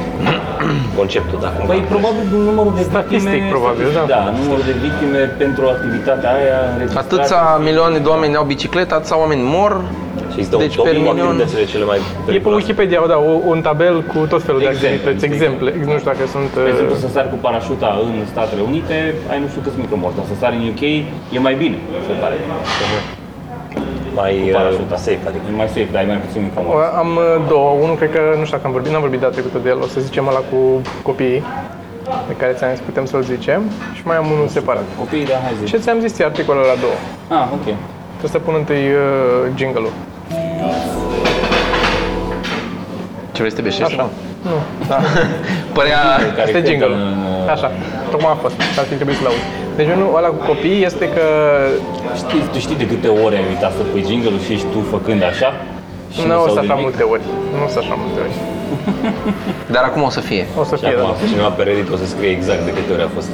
[1.00, 1.92] conceptul, dacă nu Păi calculezi.
[1.94, 3.50] probabil numărul de Statistic, victime...
[3.56, 4.04] probabil, da.
[4.16, 7.08] Da, numărul de victime pentru activitatea aia înregistrată.
[7.14, 9.74] Atâția milioane de oameni au bicicletă, atâția oameni mor.
[10.32, 12.60] Și există Deci un top per cu milion- activitățile cele mai E pe periculoase.
[12.62, 15.36] Wikipedia, da, o- un tabel cu tot felul de Exemple, activități, știi?
[15.38, 15.70] exemple.
[15.92, 16.50] Nu știu dacă sunt...
[16.68, 18.98] De exemplu, uh, să sari cu parașuta în Statele Unite,
[19.32, 20.84] ai nu știu câți micromorți, dar să sari în UK
[21.36, 22.36] e mai bine, se pare.
[24.20, 24.96] Mai Cu uh, parașuta.
[25.08, 25.44] safe, adică.
[25.52, 26.96] E mai safe, dar ai mai puțin micromorți.
[27.04, 27.70] Am uh, două.
[27.86, 29.88] Unul cred că, nu știu dacă am vorbit, n-am vorbit data trecută de el, o
[29.94, 30.60] să zicem ăla cu
[31.10, 31.42] copiii,
[32.30, 33.62] de care ți-am zis putem să-l zicem.
[33.98, 34.86] Și mai am unul separat.
[35.04, 35.66] Copiii, da, hai zi.
[35.72, 36.98] Ce ți-am zis ție articolul la două?
[37.42, 37.68] Ah, ok.
[38.18, 39.94] Trebuie să pun întâi uh, jingle-ul.
[43.34, 43.94] Ce vrei să te beșești?
[43.94, 44.10] Așa.
[44.50, 44.58] Nu.
[44.88, 44.98] Da.
[45.78, 46.02] Părea...
[46.36, 46.94] Care Asta e cântă jingle-ul.
[46.94, 47.72] în- Așa.
[48.12, 48.56] Tocmai a fost.
[48.80, 49.46] Ar fi trebuit să-l auzi.
[49.78, 51.26] Deci unul ăla cu copiii este că
[52.22, 55.22] Știi, tu știi de câte ore ai uitat să pui jingle-ul și ești tu făcând
[55.32, 55.50] așa?
[56.16, 56.86] Și nu o s-aude să așa nimic?
[56.88, 57.24] multe ori.
[57.58, 58.36] Nu o să așa multe ori.
[59.76, 60.44] Dar acum o să fie.
[60.62, 61.26] O să Și fie, acum da.
[61.32, 63.30] cineva pe Reddit o să scrie exact de câte ori a fost.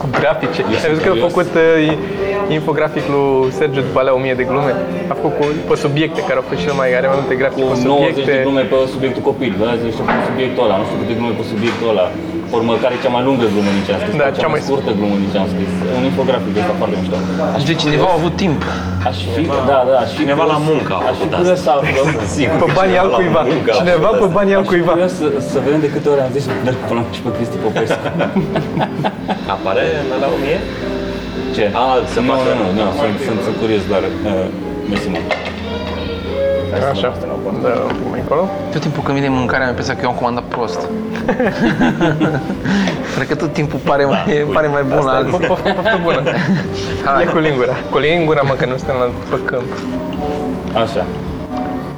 [0.00, 0.58] Cu grafice.
[0.62, 1.28] Eu Ai sunt văzut că a curios.
[1.30, 4.72] făcut uh, infografic lui Sergiu după alea 1000 de glume?
[5.12, 7.76] A făcut cu, pe subiecte, care au fost cele mai are mai multe grafice pe
[7.76, 8.44] 90 de subiecte.
[8.46, 11.86] glume pe subiectul copil, vă zice pe subiectul ăla, nu știu câte glume pe subiectul
[11.92, 12.06] ăla.
[12.58, 14.58] Urmă, care e cea mai lungă glumă din ce am scris, Da, cea, cea mai
[14.60, 15.70] mai- scurtă glumă din ce am scris.
[15.98, 17.16] Un infografic de ăsta foarte mișto.
[17.56, 18.60] Aș Deci cineva a avut timp.
[19.10, 21.60] Aș fi, da, da, aș fi Cineva la curios- muncă a Aș fi făcut curios
[21.66, 22.06] să aflăm.
[22.36, 22.56] Sigur.
[22.62, 23.42] Pe banii al la cuiva.
[23.52, 24.38] muncă a Cineva făcut pe asta.
[24.38, 24.92] banii al Aș fi cuiva.
[24.96, 28.00] curios să, să vedem de câte ori am zis Dar până și pe Cristi Popescu.
[29.54, 30.58] Apare în la 1000?
[31.56, 31.64] Ce?
[31.82, 34.02] A, să nu, facă- nu, nu, nu, sunt, sunt, sunt curios doar.
[34.06, 34.46] Uh,
[34.90, 35.28] mersi mult.
[36.90, 37.12] Așa.
[37.62, 38.48] Da, un pic mai încolo.
[38.72, 40.80] Tot timpul când vine mâncarea, mi-a pensat că eu am comandat prost.
[43.14, 45.46] Cred că tot timpul pare mai, pare mai bun la alții.
[45.46, 46.22] Poftă poftă bună.
[47.22, 47.72] E cu lingura.
[47.90, 49.70] Cu lingura, mă, că nu suntem la pe câmp.
[50.84, 51.04] Așa.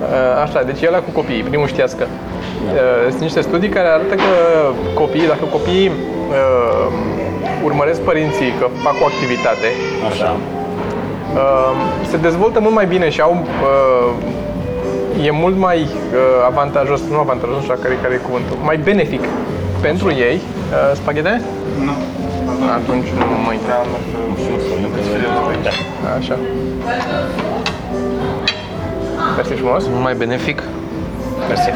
[0.01, 2.07] Uh, Așa, deci e ăla cu copiii, primul știască.
[2.07, 4.31] Uh, Sunt niște studii care arată că
[4.95, 6.93] copiii, dacă copiii uh,
[7.65, 9.69] urmăresc părinții că fac o activitate,
[10.11, 10.37] Așa.
[11.35, 11.73] uh,
[12.11, 14.13] se dezvoltă mult mai bine și au uh,
[15.25, 15.89] e mult mai uh,
[16.47, 19.21] avantajos, nu avantajos, nu știu care, care e cuvântul, mai benefic
[19.81, 20.35] pentru ei.
[20.37, 21.41] Uh, spaghete?
[21.85, 21.93] Nu.
[22.79, 23.77] Atunci nu mă intra.
[25.63, 25.71] Da.
[26.19, 26.37] Așa.
[29.37, 29.85] Mersi frumos.
[29.89, 30.63] Mult mai benefic.
[31.49, 31.69] Mersi.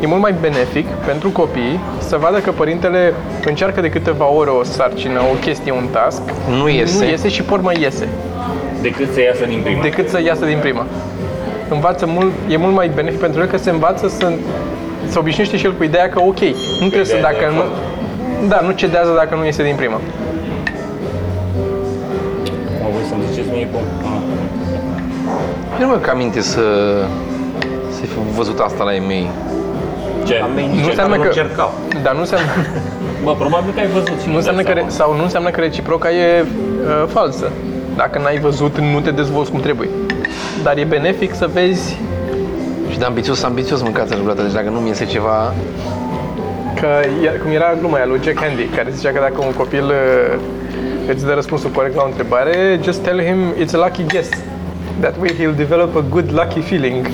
[0.00, 3.14] E mult mai benefic pentru copii să vadă că părintele
[3.46, 6.22] încearcă de câteva ore o sarcină, o chestie, un task,
[6.58, 7.04] Nu iese.
[7.04, 8.08] nu iese și pe urmă iese,
[8.82, 9.82] Decât să iasă din prima.
[9.82, 10.86] decât să iasă din prima.
[11.70, 14.32] Învață mult, e mult mai benefic pentru el că se învață să
[15.08, 16.40] se obișnuiește și el cu ideea că ok,
[16.80, 18.48] nu trebuie să ideea de dacă nu, efort.
[18.48, 20.00] da, nu cedează dacă nu iese din prima.
[22.82, 23.80] Mă voi să-mi ziceți mie cum...
[24.02, 24.20] Ah.
[25.80, 26.60] Eu nu mi-am aminte să,
[27.90, 29.26] să fi văzut asta la ei mei.
[30.26, 30.44] Ce?
[30.82, 31.72] Nu înseamnă nu că, încercau.
[32.02, 32.46] dar nu înseamnă,
[33.24, 36.10] Bă, probabil că ai văzut și nu înseamnă că, re- sau nu înseamnă că reciproca
[36.10, 37.50] e uh, falsă.
[37.96, 39.88] Dacă n-ai văzut, nu te dezvolți cum trebuie.
[40.62, 41.96] Dar e benefic să vezi
[42.90, 44.42] Și de ambițios, ambițios mâncați vreodată.
[44.42, 45.54] Deci dacă nu mi iese ceva...
[46.80, 46.86] Că,
[47.24, 50.38] e- cum era gluma aia lui Jack Handy, care zicea că dacă un copil uh,
[51.14, 54.28] îți dă răspunsul corect la o întrebare, just tell him it's a lucky guess.
[55.00, 57.06] That way he'll develop a good lucky feeling.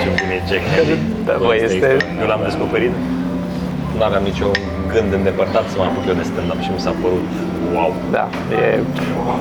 [0.00, 0.96] Ce bun e Jack Handy.
[1.26, 1.74] da, bă, Asta este...
[1.74, 2.90] este- Eu l-am descoperit.
[3.96, 4.50] Nu aveam niciun
[4.94, 7.28] gând îndepărtat să mă apuc eu de stand-up și mi s-a părut
[7.74, 7.90] wow.
[8.16, 8.24] Da,
[8.56, 8.60] e...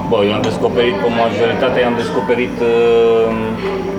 [0.10, 3.28] Bă, eu am descoperit, pe majoritatea i-am descoperit, uh,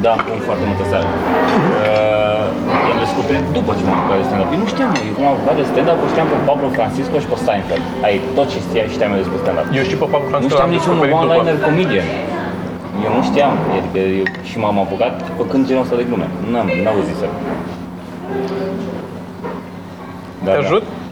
[0.07, 1.09] da, în foarte multă seară.
[1.13, 2.45] Uh,
[2.89, 4.49] i-am descoperit după ce m-am apucat de stand-up.
[4.55, 7.29] Eu nu știam, eu cum am apucat de stand-up, eu știam pe Pablo Francisco și
[7.33, 7.85] pe Seinfeld.
[8.07, 9.67] Ai tot ce știam, știam eu despre stand-up.
[9.79, 11.33] Eu știu pe Pablo Nu Francisco, știam l-am niciun descoperit după.
[11.33, 12.09] one-liner comedian.
[13.07, 16.27] Eu nu știam, adică eu, și m-am apucat făcând genul ăsta de glume.
[16.53, 17.27] N-am, n-au zis să.
[20.47, 20.85] Da, Te ajut?
[20.91, 21.04] Nu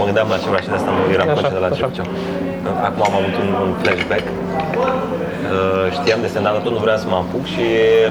[0.00, 1.88] mă gândeam la ceva și de asta nu eram Așa, conștient de la ce așa.
[1.90, 2.08] făceam.
[2.88, 4.24] Acum am avut un, un flashback.
[5.54, 7.64] Uh, știam de stand dar tot nu vreau să mă apuc și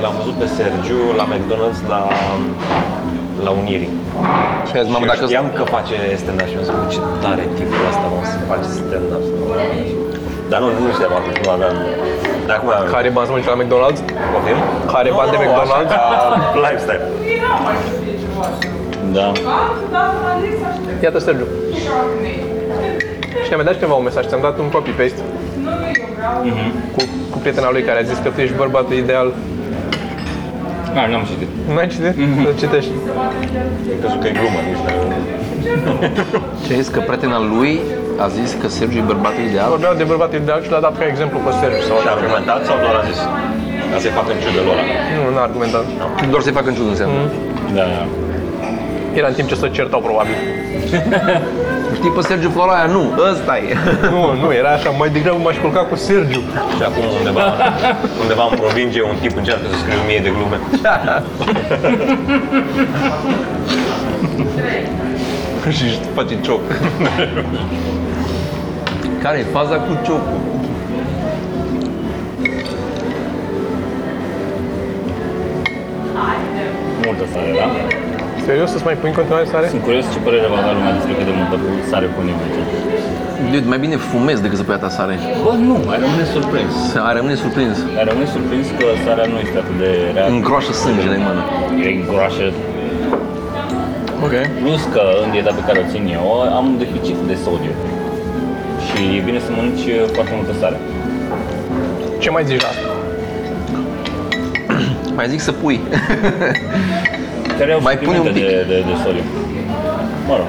[0.03, 2.01] l-am văzut pe Sergiu la McDonald's la,
[3.45, 3.91] la Unirii.
[4.69, 5.25] Și azi, mamă, și eu dacă...
[5.29, 8.67] știam că face stand-up și am zis, "Bă, ce tare tipul ăsta, mă, să face
[8.79, 9.23] stand-up.
[10.51, 11.75] Dar nu, nu știam atunci, nu aveam...
[12.47, 12.84] Dar acum am...
[12.95, 14.01] Care bani să mănânci la McDonald's?
[14.34, 14.58] Poftim?
[14.93, 15.91] Care bani de Nu, nu, McDonald's?
[15.91, 16.01] așa ca
[16.65, 17.03] lifestyle.
[19.17, 19.25] Da.
[21.03, 21.47] Iată, Sergiu.
[23.43, 25.21] Și ne-a mai dat cineva un mesaj, ți-am dat un copy-paste
[26.95, 29.27] cu, cu prietena lui care a zis că tu ești bărbatul ideal.
[30.99, 31.49] Ah, n-am citit.
[31.73, 32.13] Nu ai citit?
[32.45, 32.91] Să citești.
[33.21, 34.91] Am crezut că e glumă, nici nu.
[36.63, 37.73] Ce ai zis că prietena lui
[38.25, 39.69] a zis că Sergiu e bărbatul ideal?
[39.75, 41.83] Vorbeau de bărbatul ideal și l-a dat ca exemplu pe Sergiu.
[41.89, 43.19] Sau Și a argumentat sau doar a zis?
[43.91, 44.77] Ca să-i facă în ciudă lor.
[45.15, 45.85] Nu, n-a argumentat.
[46.33, 47.21] Doar să-i facă în ciudă înseamnă.
[47.77, 48.01] Da, da.
[49.19, 50.36] Era în timp ce se certau, probabil.
[51.97, 52.86] Știi pe Sergiu Floroaia?
[52.86, 53.75] Nu, ăsta e.
[54.13, 56.41] Nu, nu, era așa, mai degrabă m-aș culca cu Sergiu.
[56.77, 57.53] Și acum undeva,
[58.21, 60.60] undeva în provincie un tip încearcă să scrie o mie de glume.
[65.77, 66.62] și își face cioc.
[69.21, 70.39] Care e faza cu ciocul?
[77.05, 77.67] Multă sare, da?
[78.51, 79.67] Serios, să-ți mai pui în continuare sare?
[79.75, 81.55] Sunt curios ce părere va avea lumea despre cât de multă
[81.91, 82.59] sare pune în aici.
[83.51, 85.15] Dude, mai bine fumezi decât să pui atâta sare.
[85.45, 86.73] Bă, nu, ai rămâne surprins.
[86.91, 87.75] Să ai rămâne surprins.
[87.99, 90.25] Ai rămâne surprins că sarea nu este atât de rea.
[90.35, 91.41] Îngroașă sângele în mână.
[91.83, 92.45] E îngroașă.
[94.25, 94.33] Ok.
[94.63, 96.25] Plus că în dieta pe care o țin eu
[96.57, 97.73] am un deficit de sodiu.
[98.85, 100.77] Și e bine să mănânci foarte multă sare.
[102.23, 102.88] Ce mai zici la asta?
[105.17, 105.77] Mai zic să pui.
[107.60, 108.67] Care au Mai pune un suplimente pic.
[108.67, 109.22] de, de, de sodiu.
[110.28, 110.48] Mă rog.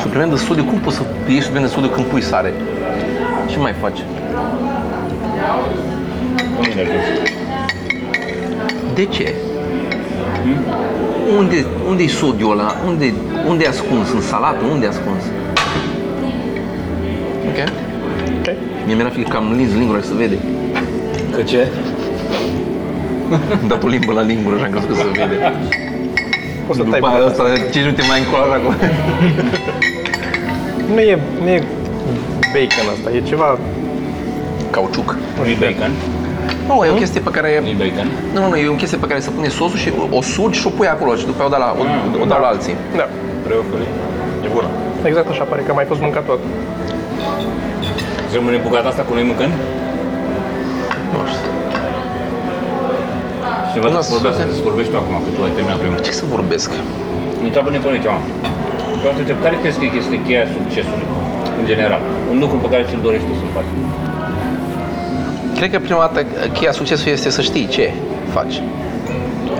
[0.00, 2.52] Supliment de sodiu, cum poți să ieși supliment de sodiu când pui sare?
[3.50, 3.98] Ce mai faci?
[6.56, 7.04] Nu mine gând.
[8.94, 9.34] De ce?
[11.38, 12.74] Unde, unde e sodiul ăla?
[12.86, 13.12] Unde,
[13.48, 14.12] unde e ascuns?
[14.12, 14.64] În salată?
[14.72, 15.22] Unde e ascuns?
[17.48, 17.58] Ok.
[18.38, 18.54] Ok.
[18.86, 20.38] Mie mi-era frică că am lins lingura și se vede.
[21.34, 21.66] Că ce?
[23.62, 25.52] Am dat o limbă la lingură și am crezut că se vede.
[26.66, 28.76] Poți să tai După aia pe ăsta, 5 minute mai încolo acolo.
[30.94, 31.62] Nu e, nu e
[32.54, 33.58] bacon asta, e ceva...
[34.70, 35.16] Cauciuc.
[35.38, 35.92] Nu e bacon?
[36.68, 37.48] Nu, e o chestie pe care...
[37.62, 38.08] Nu e bacon?
[38.34, 40.58] Nu, nu, nu, e o chestie pe care se pune sosul și o, o sugi
[40.60, 41.82] și o pui acolo și după aia o dau la, o,
[42.22, 42.74] o dau la alții.
[42.96, 43.06] Da,
[43.46, 43.90] Preoculii.
[44.44, 44.68] E bună.
[45.04, 46.40] exact așa pare că a mai fost mâncat tot.
[48.28, 49.52] Și rămâne bucata asta cu noi mâncând?
[53.74, 53.80] Nu știu.
[53.80, 55.98] Cineva Nu, să vorbească, să- să vorbești tu acum, că tu ai terminat primul.
[56.06, 56.70] Ce să vorbesc?
[57.46, 58.18] Întreabă Nicolae ceva.
[59.00, 61.06] Vreau să te întreb, care crezi că este cheia succesului,
[61.60, 62.00] în general?
[62.32, 63.70] Un lucru pe care ți-l dorești tu să-l faci.
[65.58, 66.18] Cred că prima dată
[66.56, 67.86] cheia succesului este să știi ce
[68.36, 68.56] faci.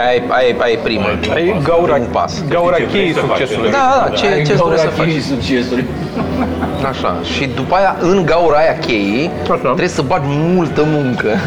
[0.05, 1.07] Aia e, aia e, aia e prima.
[1.35, 2.33] Ai gaura, Primul pas.
[2.48, 3.70] gaura Ce vrei cheii să faci, succesului.
[3.70, 5.20] Da, da, ce, ce îți dorești să faci.
[5.35, 5.85] succesului.
[6.90, 7.11] Așa.
[7.35, 9.55] Și după aia, în gaura aia cheii, Așa.
[9.57, 11.29] trebuie să bagi multă muncă.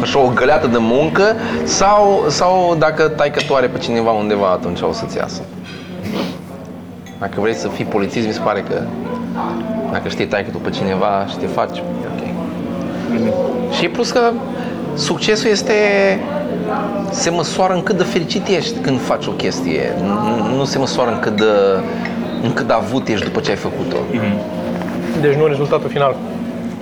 [0.00, 1.22] Așa, o găleată de muncă
[1.64, 5.40] sau, sau dacă tai că tu are pe cineva undeva, atunci o să-ți iasă.
[7.18, 8.82] Dacă vrei să fii polițist, mi se pare că
[9.92, 11.82] dacă știi tai că tu pe cineva și te faci, e
[12.14, 12.26] ok.
[13.72, 14.30] Și plus că
[14.94, 15.72] succesul este
[17.10, 19.94] se măsoară în cât de fericit ești când faci o chestie.
[20.02, 21.44] Nu, nu se măsoară în cât de,
[22.42, 23.96] în cât de avut ești după ce ai făcut-o.
[25.20, 26.16] Deci nu rezultatul final.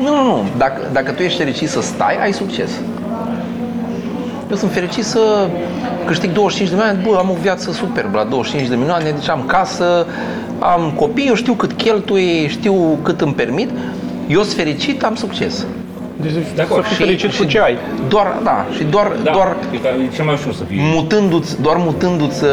[0.02, 0.44] Nu, nu, nu.
[0.56, 2.70] Dacă, dacă tu ești fericit să stai, ai succes.
[4.50, 5.48] Eu sunt fericit să
[6.06, 9.42] câștig 25 de milioane, bă, am o viață superbă la 25 de milioane, deci am
[9.46, 10.06] casă,
[10.58, 13.70] am copii, eu știu cât cheltui, știu cât îmi permit,
[14.28, 15.66] eu sunt fericit, am succes.
[16.20, 16.82] Deci De acord.
[16.86, 17.76] să fii fericit cu ce ai.
[18.08, 20.78] Doar, da, și doar, Da, doar e, ca- e cel mai ușor să fii.
[20.94, 22.50] mutându-ți, doar mutându-ți uh,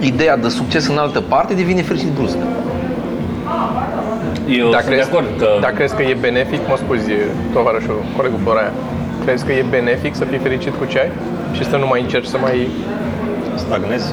[0.00, 2.36] ideea de succes în altă parte, devine fericit brusc.
[4.58, 5.48] Eu Dacă sunt de crezi, acord că...
[5.60, 7.10] dacă crezi că e benefic, mă scuzi,
[7.52, 8.72] tovarășul, colegul Floraia,
[9.28, 11.10] crezi că e benefic să fii fericit cu ce ai
[11.56, 12.68] și să nu mai încerci să mai...
[13.54, 14.12] Stagnezi?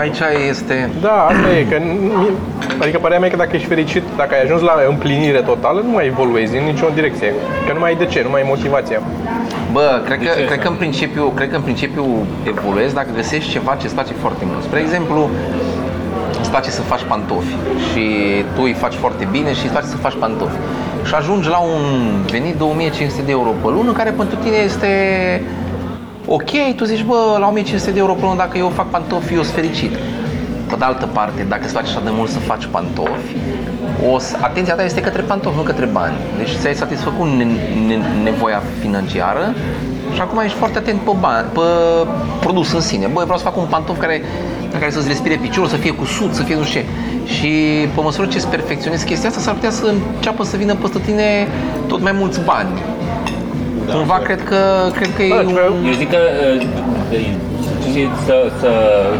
[0.00, 0.90] Aici este...
[1.00, 2.30] Da, asta e, că mi-
[2.82, 5.90] adică părerea mea e că dacă ești fericit, dacă ai ajuns la împlinire totală, nu
[5.90, 7.30] mai evoluezi în nicio direcție.
[7.66, 9.00] Că nu mai ai de ce, nu mai ai motivația.
[9.72, 10.68] Bă, cred că, ce cred că asta?
[10.70, 12.04] în principiu, cred că în principiu
[12.54, 14.62] evoluezi dacă găsești ceva ce îți place foarte mult.
[14.62, 15.30] Spre exemplu,
[16.40, 17.54] îți place să faci pantofi
[17.88, 18.02] și
[18.54, 20.58] tu îi faci foarte bine și îți place să faci pantofi.
[21.12, 21.82] Și ajungi la un
[22.30, 24.90] venit de 1500 de euro pe lună care pentru tine este
[26.26, 29.42] ok, tu zici, bă, la 1500 de euro pe lună dacă eu fac pantofi, eu
[29.42, 29.90] sunt fericit.
[30.68, 33.36] Pe de altă parte, dacă îți place așa de mult să faci pantofi,
[34.12, 36.14] o să, atenția ta este către pantofi, nu către bani.
[36.36, 37.44] Deci ți-ai satisfăcut ne,
[37.86, 39.54] ne, nevoia financiară
[40.14, 41.60] și acum ești foarte atent pe bani, pe
[42.40, 43.06] produs în sine.
[43.06, 44.22] Băi, vreau să fac un pantof care,
[44.72, 46.86] în care să-ți respire piciorul, să fie cu sud, să fie nu știu ce.
[47.34, 47.48] Și
[47.94, 49.84] pe măsură ce îți perfecționezi chestia asta, s-ar putea să
[50.16, 51.26] înceapă să vină peste tine
[51.86, 52.68] tot mai mulți bani.
[53.86, 54.58] Da, Cumva cred că,
[54.98, 55.86] cred că Da, e ceva- un...
[55.86, 56.20] Eu zic că
[56.54, 56.66] uh,
[57.92, 58.70] și să, să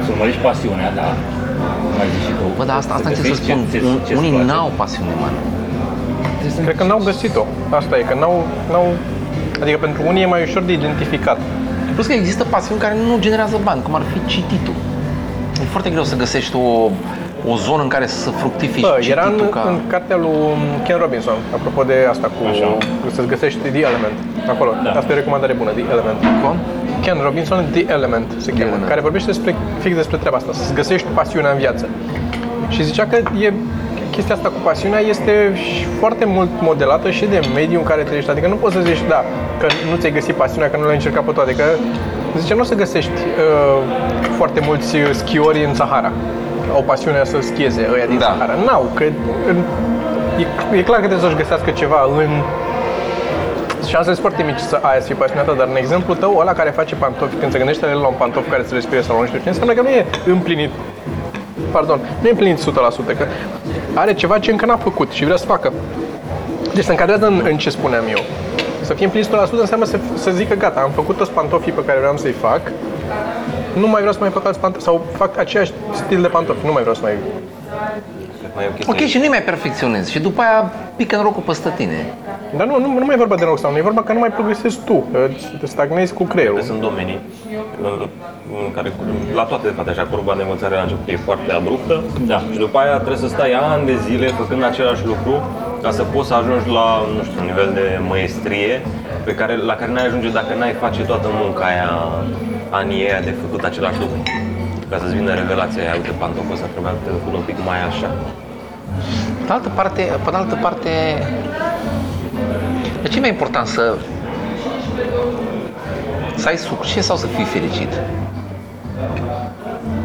[0.01, 1.09] îți urmărești pasiunea, da.
[1.91, 2.45] Cum ai zis și tu.
[2.59, 3.63] Bă, dar asta, asta încerc să găsești spun.
[3.73, 4.47] ce- ce- ce-ți Unii place.
[4.51, 5.35] n-au pasiune, man.
[6.67, 7.45] Cred că n-au găsit-o.
[7.81, 8.35] Asta e, că n-au,
[8.73, 8.87] n-au...
[9.63, 11.39] Adică pentru unii e mai ușor de identificat.
[11.95, 14.77] Plus că există pasiuni care nu generează bani, cum ar fi cititul.
[15.63, 16.91] E foarte greu să găsești o,
[17.53, 19.65] o zonă în care să fructifici Bă, cititul era în, ca...
[19.69, 22.77] în cartea lui Ken Robinson, apropo de asta cu Așa.
[23.15, 24.17] să-ți găsești The Element.
[24.49, 24.71] Acolo.
[24.85, 24.91] Da.
[24.91, 26.19] Asta e o recomandare bună, The Element.
[26.43, 26.57] Cum?
[27.05, 28.89] Ken Robinson, The Element se cheamă, Element.
[28.89, 31.89] care vorbește despre, fix despre treaba asta, să-ți găsești pasiunea în viață.
[32.69, 33.53] Și zicea că e,
[34.11, 38.31] chestia asta cu pasiunea este și foarte mult modelată și de mediul în care trăiești.
[38.31, 39.25] Adică nu poți să zici, da,
[39.61, 41.53] că nu ți-ai găsit pasiunea, că nu l-ai încercat pe toate.
[41.55, 41.65] Că,
[42.39, 43.83] zice, nu o să găsești uh,
[44.37, 46.13] foarte mulți schiori în Sahara.
[46.75, 48.25] Au pasiunea să schieze ăia din Da.
[48.25, 48.55] Sahara.
[48.67, 49.05] N-au, că
[49.49, 49.57] în,
[50.73, 52.31] e, e clar că trebuie să-și găsească ceva în
[53.93, 56.71] șansele sunt foarte mici să aia să fie pasionată, dar în exemplu tău, ăla care
[56.71, 59.39] face pantofi, când se gândește el la un pantof care se respire sau nu știu
[59.43, 60.71] ce, înseamnă că nu e împlinit.
[61.71, 62.63] Pardon, nu e împlinit 100%,
[63.19, 63.27] că
[63.95, 65.73] are ceva ce încă n-a făcut și vrea să facă.
[66.75, 68.23] Deci se încadrează în, în ce spuneam eu.
[68.83, 71.99] Să fie împlinit 100% înseamnă să, să zică gata, am făcut toți pantofii pe care
[71.99, 72.61] vreau să-i fac,
[73.75, 76.73] nu mai vreau să mai fac alți pantofi, sau fac aceeași stil de pantofi, nu
[76.73, 77.13] mai vreau să mai...
[78.55, 78.95] Mai e o chestie.
[78.95, 82.15] Ok, și nu mai perfecționezi și după aia pică norocul peste tine.
[82.57, 84.19] Dar nu, nu, nu mai e vorba de noroc sau nu, e vorba că nu
[84.19, 85.29] mai progresezi tu, că
[85.61, 86.61] te stagnezi cu creierul.
[86.61, 87.19] Sunt domenii
[87.83, 88.09] în,
[88.67, 88.93] în care,
[89.35, 92.39] la toate de fapt, așa, curba de învățare la început e foarte abruptă Da.
[92.53, 95.35] și după aia trebuie să stai ani de zile făcând același lucru
[95.83, 98.73] ca să poți să ajungi la, nu știu, un nivel de măestrie
[99.25, 101.91] pe care, la care n-ai ajunge dacă n-ai face toată munca aia,
[102.71, 104.23] anii aia de făcut același lucru.
[104.91, 108.11] Ca să-ți vină revelația aia, uite, pantoful ăsta trebuia făcut un pic mai așa.
[109.39, 110.91] Pe de altă parte, pe de altă parte,
[113.03, 113.95] de ce e mai important să
[116.35, 117.93] să ai succes sau să fii fericit?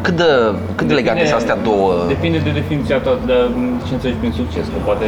[0.00, 0.30] Cât de,
[0.74, 1.92] cât de legate sunt astea două?
[2.06, 3.36] Depinde de definiția ta, de
[3.86, 5.06] ce înțelegi prin succes, că poate...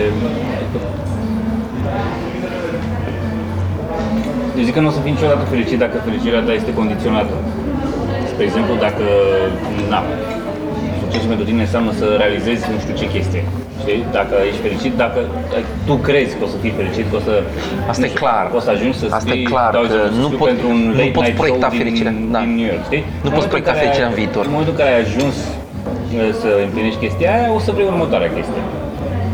[4.57, 7.35] Eu zic că nu o să fii niciodată fericit dacă fericirea ta este condiționată.
[8.31, 9.05] Spre exemplu, dacă,
[9.92, 10.00] na,
[11.11, 13.42] succesul pentru tine înseamnă să realizezi nu știu ce chestie.
[13.83, 14.01] Știi?
[14.18, 15.18] Dacă ești fericit, dacă
[15.88, 17.33] tu crezi că o să fii fericit, că o să...
[17.90, 18.44] Asta nu e știu, clar.
[18.51, 20.38] că O să ajungi să Asta e scrii, clar, dau că exemplu, să nu scriu
[20.42, 22.38] pot- pentru un nu late poți night proiecta show din, fericirea, da.
[22.44, 23.03] din New York, știi?
[23.25, 24.42] Nu În poți momentul proiecta în care fericirea ai- în viitor.
[24.49, 28.31] În momentul în care ai ajuns uh, să împlinești chestia aia, o să vrei următoarea
[28.38, 28.62] chestie.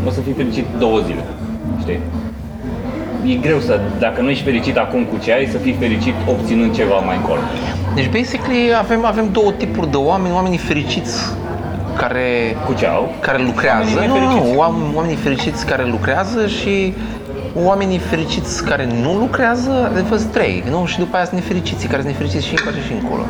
[0.09, 1.23] O să fii fericit două zile,
[1.85, 2.01] știi?
[3.33, 3.75] E greu să,
[4.07, 7.43] dacă nu ești fericit acum cu ce ai, să fii fericit obținând ceva mai încolo.
[7.99, 11.15] Deci, basically, avem, avem două tipuri de oameni, oamenii fericiți
[11.97, 13.15] care Cu ce au?
[13.21, 14.53] care lucrează, Oamenii nu, nu, nefericiți.
[14.55, 16.95] nu, oam- oamenii fericiți care lucrează și
[17.65, 20.87] oamenii fericiți care nu lucrează, adevăr sunt trei, nu?
[20.87, 23.23] Și după aia sunt nefericiții, care sunt nefericiți și încoace și încolo.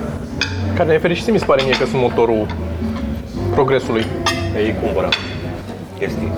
[0.76, 2.46] Care nefericiți mi se pare mie că sunt motorul
[3.54, 4.06] progresului.
[4.56, 5.08] Ei cumpără
[5.98, 6.32] chestii.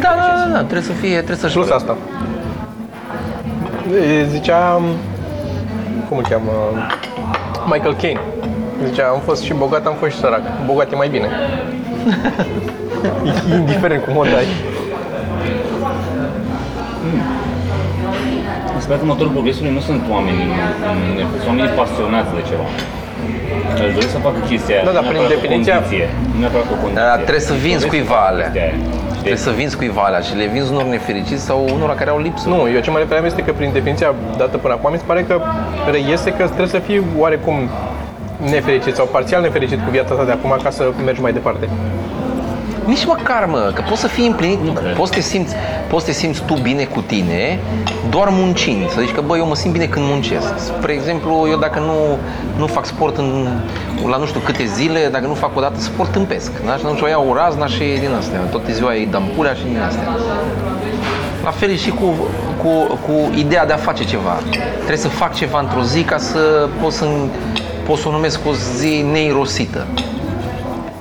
[0.00, 1.54] Da, da, da, da, trebuie să fie, trebuie să-și...
[1.54, 1.96] Plus asta.
[4.20, 4.80] E, Zicea,
[6.08, 6.52] cum îl cheamă,
[7.72, 8.20] Michael Caine.
[8.84, 10.40] Zicea, am fost și bogat, am fost și sărac.
[10.66, 11.28] Bogat e mai bine.
[13.58, 14.46] Indiferent cum o dai.
[18.78, 20.42] Sper că motorul progresului nu sunt oameni,
[21.36, 22.66] sunt oameni pasionați de ceva.
[23.84, 24.84] Aș dori să facă chestia aia.
[24.84, 27.00] Da, da, nu prin neapărat o definiția- condiție, Nu neapărat o condiție.
[27.02, 28.46] Da, dar trebuie să vinzi Doresc cuiva facă alea.
[28.48, 29.20] chestia aia, știi?
[29.24, 32.44] Trebuie să vinzi cuiva alea și le vinzi unor nefericiți sau unora care au lipsă.
[32.52, 34.08] Nu, eu ce mă refeream este că prin definiția
[34.42, 35.34] dată până acum mi se pare că
[35.96, 37.56] reiese că trebuie să fii oarecum
[38.50, 41.68] nefericit sau parțial nefericit cu viața ta de acum ca să mergi mai departe.
[42.84, 44.94] Nici măcar, mă, că poți să fii împlinit, Nu cred.
[44.94, 45.54] poți să, te simți,
[45.88, 47.58] poți să te simți tu bine cu tine
[48.10, 48.90] doar muncind.
[48.90, 50.58] Să zici că, bă, eu mă simt bine când muncesc.
[50.58, 52.18] Spre exemplu, eu dacă nu,
[52.58, 53.48] nu fac sport în,
[54.08, 56.50] la nu știu câte zile, dacă nu fac o dată sport, tâmpesc.
[56.64, 56.76] Da?
[56.76, 58.40] Și atunci o iau o razna și din astea.
[58.40, 60.16] Tot ziua îi dăm pulea și din astea.
[61.44, 62.14] La fel e și cu,
[62.62, 62.68] cu,
[63.06, 64.38] cu ideea de a face ceva.
[64.76, 67.06] Trebuie să fac ceva într-o zi ca să pot să,
[67.86, 69.86] pot să o numesc o zi neirosită.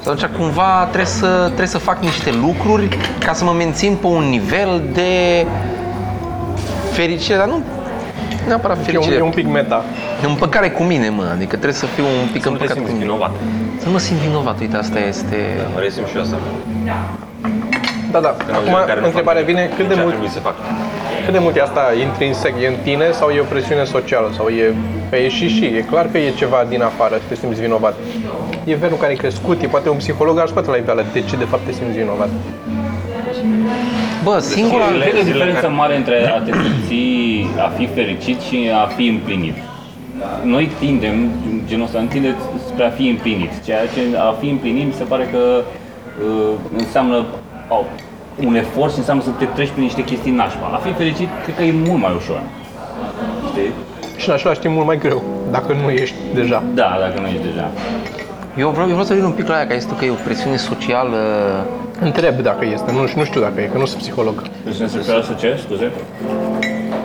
[0.01, 2.87] Și atunci cumva trebuie să, trebuie să fac niște lucruri
[3.25, 5.45] ca să mă mențin pe un nivel de
[6.91, 7.61] fericire, dar nu
[8.47, 9.15] neapărat E un, fericire.
[9.15, 9.83] e un pic meta.
[10.23, 12.61] E un păcare cu mine, mă, adică trebuie să fiu un pic Să nu te
[12.61, 13.05] împăcat cu simți mine.
[13.05, 13.31] vinovat.
[13.79, 15.37] Să nu mă simt vinovat, uite, asta este...
[15.73, 16.37] Mă resim și eu asta.
[18.11, 18.35] Da, da.
[18.47, 19.75] În Acum, zile care nu întrebarea fac vine nimic.
[19.77, 20.55] cât de Ce ar mult trebui să fac?
[21.25, 24.31] Cât de mult e asta intrinsec, e în tine sau e o presiune socială?
[24.35, 24.73] Sau e,
[25.09, 27.95] că e și și, e clar că e ceva din afară și te simți vinovat.
[28.63, 31.35] E venul care e crescut, e poate un psiholog ar scoate la iveală de ce
[31.35, 32.29] de fapt te simți vinovat.
[34.23, 34.85] Bă, singura...
[34.85, 36.95] Cred că e o zilele diferență care- mare între a te simți,
[37.59, 39.55] a fi fericit și a fi împlinit.
[40.43, 41.29] Noi tindem,
[41.67, 42.35] genul ăsta, tinde
[42.67, 43.51] spre a fi împlinit.
[43.65, 47.25] Ceea ce a fi împlinit mi se pare că uh, înseamnă
[47.67, 47.85] oh,
[48.43, 50.71] un efort și înseamnă să te treci prin niște chestii nașpa.
[50.73, 52.41] A fi fericit, cred că e mult mai ușor.
[53.49, 53.71] Știi?
[54.17, 56.63] Și în același timp mult mai greu, dacă nu ești deja.
[56.73, 57.71] Da, dacă nu ești deja.
[58.57, 60.23] Eu vreau, eu vreau să vin un pic la aia, că este că e o
[60.25, 61.17] presiune socială...
[61.99, 64.41] Întreb dacă este, nu, nu știu dacă e, că nu sunt psiholog.
[64.63, 65.59] Deci ne se să ce?
[65.63, 65.91] Scuze?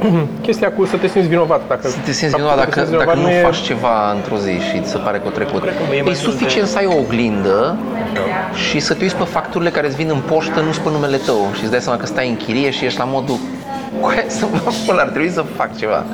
[0.46, 1.60] Chestia cu să te simți vinovat.
[1.68, 4.10] Dacă, Să te simți faptul vinovat că te dacă, simți dacă nu e- faci ceva
[4.12, 5.60] într-o zi și ți se pare că o trecut.
[5.62, 7.76] Cred că e E, mai suficient mult să ai o oglindă
[8.68, 11.50] și să te uiți pe facturile care îți vin în poștă, nu pe numele tău
[11.56, 13.38] și îți dai seama că stai în chirie și ești la modul
[14.00, 16.04] "Ue, să mă pun, ar trebui să fac ceva.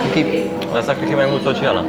[0.00, 1.84] Cred că e- Asta cred că e mai mult socială.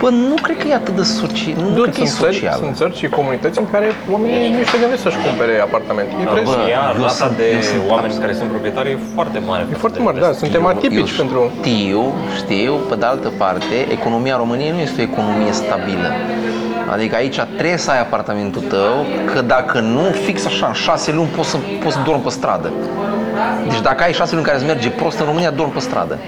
[0.00, 2.58] Bă, nu cred că e atât de social, nu cred că e sunt, țări, social.
[2.62, 6.12] sunt țări și comunități în care oamenii nu se gândesc să-și cumpere apartamente.
[6.20, 8.90] E, Da, preț- bă, iar eu rata sunt- de eu sunt oameni care sunt proprietari
[8.90, 9.62] e foarte mare.
[9.72, 11.40] e foarte mare, da, suntem atipici Eu pentru...
[11.60, 12.00] știu,
[12.40, 16.08] știu, pe de altă parte, economia României nu este o economie stabilă.
[16.94, 18.94] Adică aici trebuie să ai apartamentul tău,
[19.32, 22.70] că dacă nu, fix așa, în șase luni poți să, poți să dormi pe stradă.
[23.68, 26.18] Deci dacă ai șase luni care îți merge prost în România, dormi pe stradă.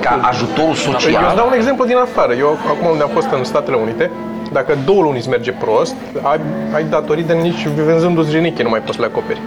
[0.00, 2.32] Ca ajutorul Păi, Eu îți social, dau un exemplu din afară.
[2.34, 4.10] Eu acum unde am fost în Statele Unite,
[4.52, 6.40] dacă două luni îți merge prost, ai,
[6.74, 9.40] ai datorii de nici vânzându-ți jeniche nu mai poți să le acoperi.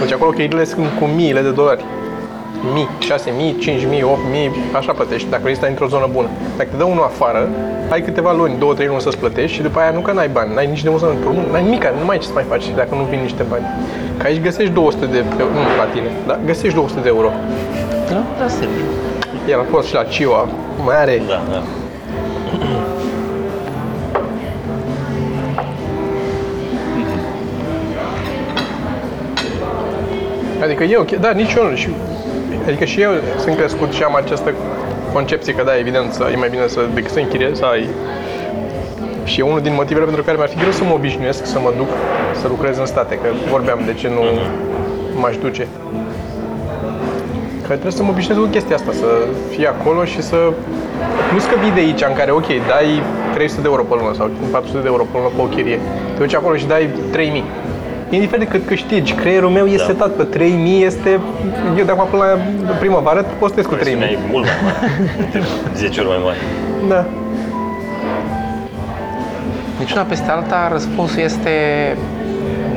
[0.00, 1.84] Deci acolo cheirile sunt cu miile de dolari.
[2.74, 6.08] Mii, 6 mii, 5 mii, 8 mii, așa plătești, dacă vrei să stai într-o zonă
[6.12, 6.28] bună.
[6.56, 7.48] Dacă te dă unul afară,
[7.88, 10.54] ai câteva luni, două, trei luni să-ți plătești și după aia nu că n-ai bani,
[10.54, 12.64] n-ai nici de unde să împrumut, n-ai nimic, nu mai ai ce să mai faci
[12.76, 13.66] dacă nu vin niște bani.
[14.18, 17.30] Că aici găsești 200 de euro, nu la tine, dar găsești 200 de euro.
[18.10, 18.86] da, da, Sergiu.
[19.48, 20.48] El a fost și la Ciua,
[20.84, 21.62] mai are Da, da.
[30.62, 31.88] Adică eu, da, nici eu, și,
[32.66, 34.52] adică și eu sunt crescut și am această
[35.12, 37.88] concepție că da, evident, să, e mai bine să, decât să închiriezi, să ai.
[39.24, 41.72] Și e unul din motivele pentru care mi-ar fi greu să mă obișnuiesc, să mă
[41.76, 41.88] duc
[42.40, 44.22] să lucrez în state, că vorbeam de ce nu
[45.20, 45.68] m-aș duce.
[47.66, 49.08] Că trebuie să mă obișnuiesc cu chestia asta, să
[49.50, 50.36] fii acolo și să...
[51.30, 52.88] Plus că vii de aici în care, ok, dai
[53.34, 55.78] 300 de euro pe lună sau 400 de euro pe lună pe o chirie.
[56.14, 57.44] Te duci acolo și dai 3000.
[58.10, 59.84] Indiferent de cât câștigi, creierul meu e Da.
[59.84, 61.20] setat pe 3000, este...
[61.78, 62.22] Eu de acum până
[62.66, 64.06] la primăvară postez cu 3000.
[64.06, 64.88] Presiunea e mult mai mare.
[65.32, 65.42] De
[65.74, 66.36] 10 ori mai mare.
[66.88, 67.04] Da.
[69.78, 71.50] Niciuna peste alta, răspunsul este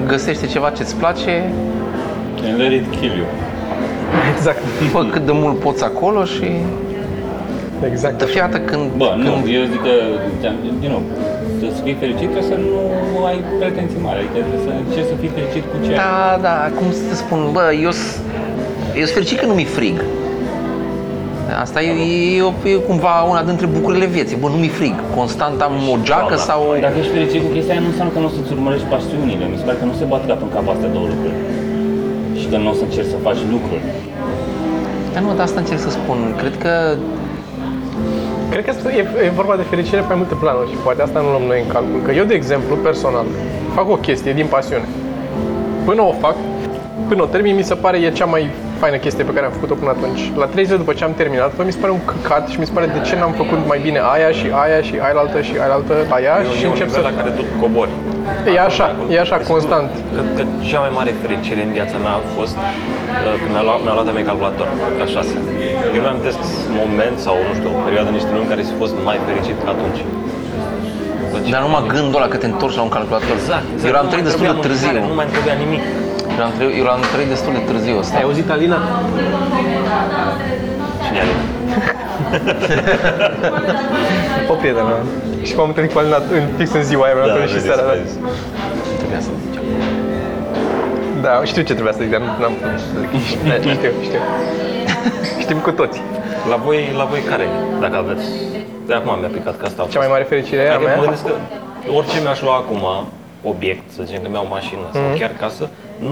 [0.08, 1.52] găsește ceva ce-ți place,
[2.44, 3.26] And let it kill you.
[4.36, 4.62] Exact.
[4.94, 6.48] fă cât de mult poți acolo și
[7.92, 8.18] Exact.
[8.18, 9.94] de fiecare dată când, Bă, nu, când eu zic că,
[10.82, 11.02] din nou,
[11.76, 12.76] să fii fericit trebuie să nu
[13.30, 15.98] ai pretenții mari, adică trebuie să încerci să fii fericit cu ce ai.
[16.04, 16.16] Da,
[16.48, 18.18] da, cum să te spun, bă, eu s-
[19.00, 19.98] eu sunt fericit că nu mi-e frig.
[21.66, 24.38] Asta e, e, e, e cumva una dintre bucurile vieții.
[24.42, 24.96] Bă, nu mi-e frig.
[25.20, 26.60] Constant am o geacă Doamna, sau...
[26.88, 29.44] Dacă ești fericit cu chestia aia, nu înseamnă că nu o să-ți urmărești pasiunile.
[29.54, 31.36] Mi se pare că nu se bat cap în cap astea două lucruri.
[32.48, 33.82] Și că nu o să încerci să faci lucruri.
[35.14, 36.18] Dar nu, dar asta încerc să spun.
[36.38, 36.72] Cred că
[38.50, 41.30] Cred că e, e vorba de fericire pe mai multe planuri și poate asta nu
[41.30, 42.02] luăm noi în calcul.
[42.06, 43.26] Că eu, de exemplu, personal,
[43.74, 44.88] fac o chestie din pasiune.
[45.86, 46.36] Până o fac,
[47.08, 48.50] până o termin, mi se pare e cea mai
[48.84, 50.22] faină chestie pe care am făcut-o până atunci.
[50.42, 52.74] La 3 zile după ce am terminat, mi se pare un căcat și mi se
[52.76, 55.74] pare de ce n-am făcut mai bine aia și aia și aia altă și aia
[55.78, 57.10] altă aia și E un încep nivel să...
[57.10, 57.94] la care tu cobori.
[58.56, 59.90] E așa, e așa, constant.
[60.16, 63.80] Cred că cea mai mare fericire în viața mea a fost uh, când mi-a luat,
[63.86, 64.68] mi-a luat a mea calculator,
[65.02, 65.28] la 6.
[65.96, 66.44] Eu nu am test
[66.80, 70.02] moment sau, nu știu, o perioadă, niște luni care să fost mai fericit ca atunci.
[71.34, 73.36] Deci, Dar numai gândul ăla că te întorci la un calculator.
[73.40, 73.66] Exact.
[73.88, 74.92] Eu l-am trăit destul de târziu.
[75.12, 75.84] Nu mai îmi trebuia nimic.
[76.38, 78.18] Eu l-am trăit, eu l-am trăit destul de târziu ăsta.
[78.18, 78.78] Ai auzit, Alina?
[81.06, 81.34] Cine are?
[84.52, 84.96] O prietenă.
[85.44, 87.82] Și m-am întâlnit cu Alina în, fix în ziua aia, mi-am întâlnit și vezi, seara.
[87.82, 87.88] Da.
[87.94, 88.16] vezi.
[89.00, 89.64] Trebuia să zicem.
[91.26, 92.66] da, știu ce trebuia să zic, dar nu am să
[93.02, 93.10] zic.
[93.32, 94.22] Știu, știu, știu.
[95.44, 96.00] Știm cu toți.
[96.52, 97.46] La voi, la voi care e,
[97.84, 98.26] dacă aveți?
[98.90, 100.96] De acum mi-a picat că asta a Cea mai mare fericire a Adică mea.
[100.98, 101.34] mă gândesc că
[101.98, 102.84] orice mi-aș lua acum,
[103.52, 105.18] obiect, să zicem că mi-au mașină sau Mhm.
[105.20, 105.64] chiar casă,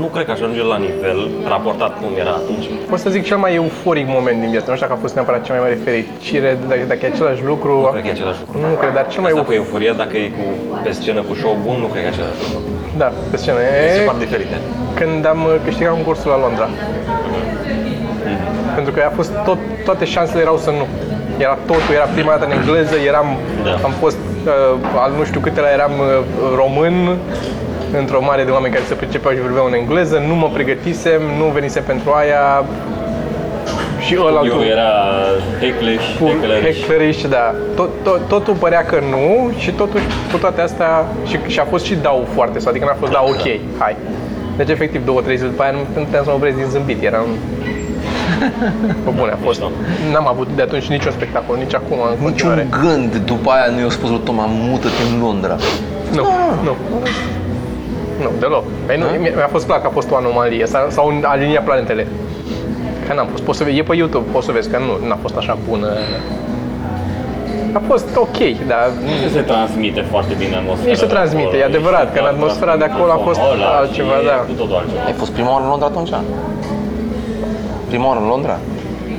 [0.02, 1.20] nu cred că aș ajunge la nivel
[1.54, 2.66] raportat cum era atunci.
[2.90, 4.68] Pot să zic cel mai euforic moment din viață.
[4.70, 7.74] Nu știu dacă a fost neapărat cea mai mare fericire, dacă, dacă e același lucru.
[7.82, 8.56] Nu cred că e același lucru.
[8.70, 9.60] Nu cred, dar cel mai Asta euforic.
[9.60, 10.44] cu euforia, dacă e cu,
[10.84, 12.60] pe scenă cu show bun, nu cred că e același lucru.
[13.02, 13.58] Da, pe scenă.
[13.96, 14.56] Se E par diferite.
[15.00, 16.68] când am uh, câștigat concursul la Londra.
[18.78, 19.58] Pentru că a fost tot,
[19.88, 20.86] toate șansele erau să nu.
[21.46, 23.28] Era totul, era prima dată în engleză, eram,
[23.64, 23.74] Da.
[23.88, 26.08] am fost uh, al nu știu câtela, eram uh,
[26.62, 27.18] român,
[28.00, 31.46] într-o mare de oameni care se pricepeau și vorbeau în engleză, nu mă pregătisem, nu
[31.46, 32.66] venisem pentru aia
[34.00, 34.92] și ăla Eu era
[35.62, 36.80] hecklish, hecklerish.
[36.80, 37.56] Hecklerish, da.
[37.76, 41.86] Tot, tot, totul părea că nu și totuși cu toate astea și, și a fost
[41.86, 43.46] și dau foarte, sau adică n-a fost da ok,
[43.78, 43.96] hai.
[44.58, 47.26] Deci efectiv două, trei zile după aia nu puteam să mă opresc din zâmbit, eram...
[49.04, 49.62] Pe bune, a fost.
[50.12, 52.68] N-am avut de atunci niciun spectacol, nici acum, în Niciun continuare.
[52.82, 55.56] gând după aia nu i-a spus lui Toma, mută-te în Londra.
[56.12, 56.24] Nu,
[56.64, 56.76] nu.
[58.24, 58.64] Nu, deloc.
[58.86, 62.08] Păi nu, mi- mi-a fost clar că a fost o anomalie, s-a- s-au aliniat planetele.
[63.08, 65.18] Că n-am fost, poți să vezi, e pe YouTube, poți să vezi că nu n-a
[65.22, 65.88] fost așa bună.
[67.74, 68.38] A fost ok,
[68.68, 68.84] dar
[69.24, 70.90] Nu se transmite foarte bine atmosfera.
[70.90, 73.40] Nici se de transmite, acolo, e adevărat, că în și atmosfera de acolo a fost
[73.54, 74.38] ăla altceva, și da.
[74.50, 75.02] Cu totul altceva.
[75.10, 76.12] Ai fost prima oară în Londra atunci?
[77.92, 78.56] Prima oară în Londra?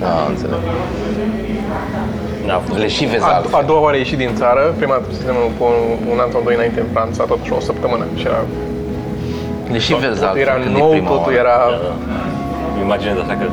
[0.01, 0.61] Da, înțeleg.
[2.47, 2.79] N-a fost.
[2.79, 3.59] Le și vezi a, altfel.
[3.61, 5.77] a doua oară a ieșit din țară, prima dată fusesem cu un,
[6.13, 8.41] un an sau doi înainte în Franța, totuși o săptămână și era,
[9.73, 11.39] Le și vezi totul altfel era când e nou, prima totul oară.
[11.45, 11.57] era...
[11.71, 11.95] Da, da.
[12.75, 13.47] Îmi Imaginez asta că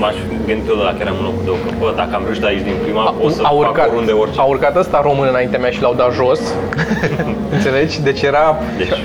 [0.00, 0.16] m-aș
[0.46, 3.14] gândi eu dacă eram în locul tău, că bă, dacă am reușit aici din prima,
[3.26, 4.38] o să a fac urcat, oriunde orice.
[4.40, 6.40] a urcat ăsta român înaintea mea și l-au dat jos.
[7.54, 7.94] Înțelegi?
[8.08, 8.44] Deci era...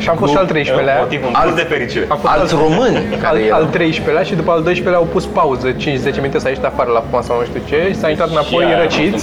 [0.04, 0.98] și am fost și al 13-lea.
[1.06, 2.06] Motiv în plus de fericire.
[2.08, 3.60] Am fost Alți români care al, erau.
[3.60, 5.76] al 13-lea și după al 12-lea au pus pauză, 5-10
[6.22, 9.14] minute să ieși afară la fuma sau nu știu ce, și s-a intrat înapoi Și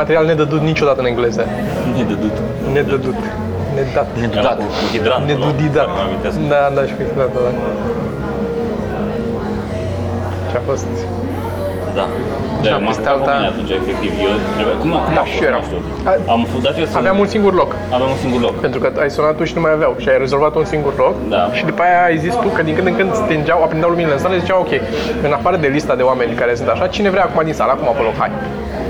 [0.00, 1.42] material nedădut niciodată în engleză.
[1.96, 2.36] Ne dădut.
[2.72, 3.20] Nedădut.
[3.76, 4.08] Nedat.
[4.20, 4.58] Nedudat.
[4.58, 5.26] Cu hidrant, nu?
[5.26, 5.86] Nedudidat.
[5.86, 6.36] Mă amintesc.
[6.52, 7.52] Da, da, și cu hidrantul ăla.
[10.50, 10.86] Și a fost...
[11.98, 12.06] Da.
[12.62, 14.10] Da, Și m-am peste jucat alta- cu mine atunci, efectiv.
[14.26, 15.62] Eu, trebuie, cum, cum Da, a și fost, eu eram.
[15.64, 15.80] nu știu.
[16.10, 16.94] A- Am fundat eu să...
[17.02, 17.70] Aveam un singur loc.
[17.96, 18.54] Aveam un singur loc.
[18.66, 21.14] Pentru că ai sunat tu și nu mai aveau și ai rezolvat un singur loc
[21.34, 21.42] Da.
[21.56, 24.22] și după aia ai zis tu că din când în când stingeau, aprindeau luminile în
[24.24, 24.72] sală și ziceau ok,
[25.26, 27.88] în afară de lista de oameni care sunt așa, cine vrea acum din sală, acum
[27.98, 28.30] pe loc, hai.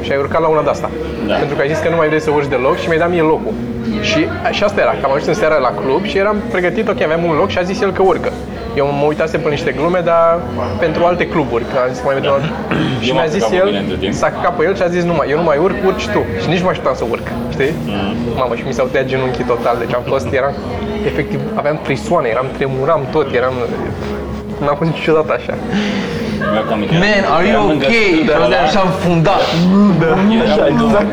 [0.04, 0.88] Și ai urcat la una de asta.
[1.30, 1.34] Da.
[1.42, 3.22] Pentru că ai zis că nu mai vrei să urci deloc și mi-ai dat mie
[3.34, 3.54] locul.
[4.10, 4.20] Și,
[4.56, 7.22] și asta era, că am ajuns în seara la club și eram pregătit, ok, aveam
[7.24, 8.30] un loc și a zis el că urcă.
[8.80, 10.40] Eu mă uitasem pe niște glume, dar
[10.78, 12.40] pentru alte cluburi, că am zis mai mergem la...
[13.04, 14.12] Și m-am mi-a zis căcat pe el, mine între timp.
[14.20, 16.20] s-a căcat pe el și a zis, nu mai, eu nu mai urc, urci tu.
[16.42, 17.72] Și nici nu mă așteptam să urc, știi?
[18.40, 20.54] Mamă, și mi s-au tăiat genunchii total, deci am fost, eram,
[21.10, 23.54] efectiv, aveam trisoane, eram, tremuram tot, eram,
[24.64, 25.54] n-am fost niciodată așa.
[26.52, 26.94] Mi-am aminte.
[27.06, 28.06] Man, are you Eram lângă okay?
[28.06, 29.42] stâlpul Dar ăla, așa am fundat.
[30.06, 30.20] Eram
[30.70, 31.10] lângă, exact.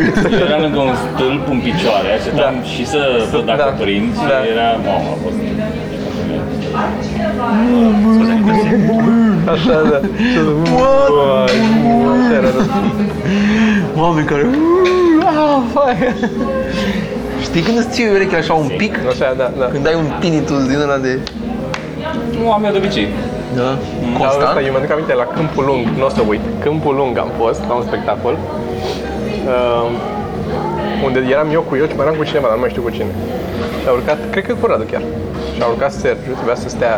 [0.48, 2.68] eram lângă un stâlp în picioare, așteptam Da.
[2.72, 3.02] și să
[3.34, 3.82] văd dacă Da.
[3.84, 4.38] prind și Da.
[4.54, 5.40] era, mamă, a fost...
[9.52, 10.00] Așa, da.
[10.76, 11.10] What?
[12.20, 12.64] Așa era, da.
[14.02, 14.48] Oameni care...
[15.24, 15.96] Ah, fai.
[17.42, 18.94] Știi când îți ții urechile așa un pic?
[19.10, 19.66] Așa, da, da.
[19.66, 21.20] Când ai un tinnitus din ăla de...
[22.40, 23.08] Nu am eu de obicei.
[23.56, 23.62] Da?
[23.62, 23.70] Da,
[24.26, 24.66] asta, Constant?
[24.68, 26.42] eu mă duc aminte la Câmpul Lung, nu o să uit.
[26.64, 28.38] Câmpul Lung am fost la un spectacol.
[29.54, 29.90] Uh,
[31.08, 32.92] unde eram eu cu eu și mai eram cu cineva, dar nu mai știu cu
[32.98, 33.14] cine.
[33.82, 35.04] Și a urcat, cred că cu Radu chiar.
[35.56, 36.94] Și a urcat Sergiu, trebuia să stea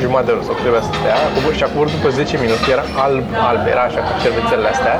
[0.00, 1.14] jumătate de oră sau trebuia să stea.
[1.26, 4.70] A coborât și a coborât după 10 minute, era alb, alb, era așa cu cervețelele
[4.74, 4.96] astea.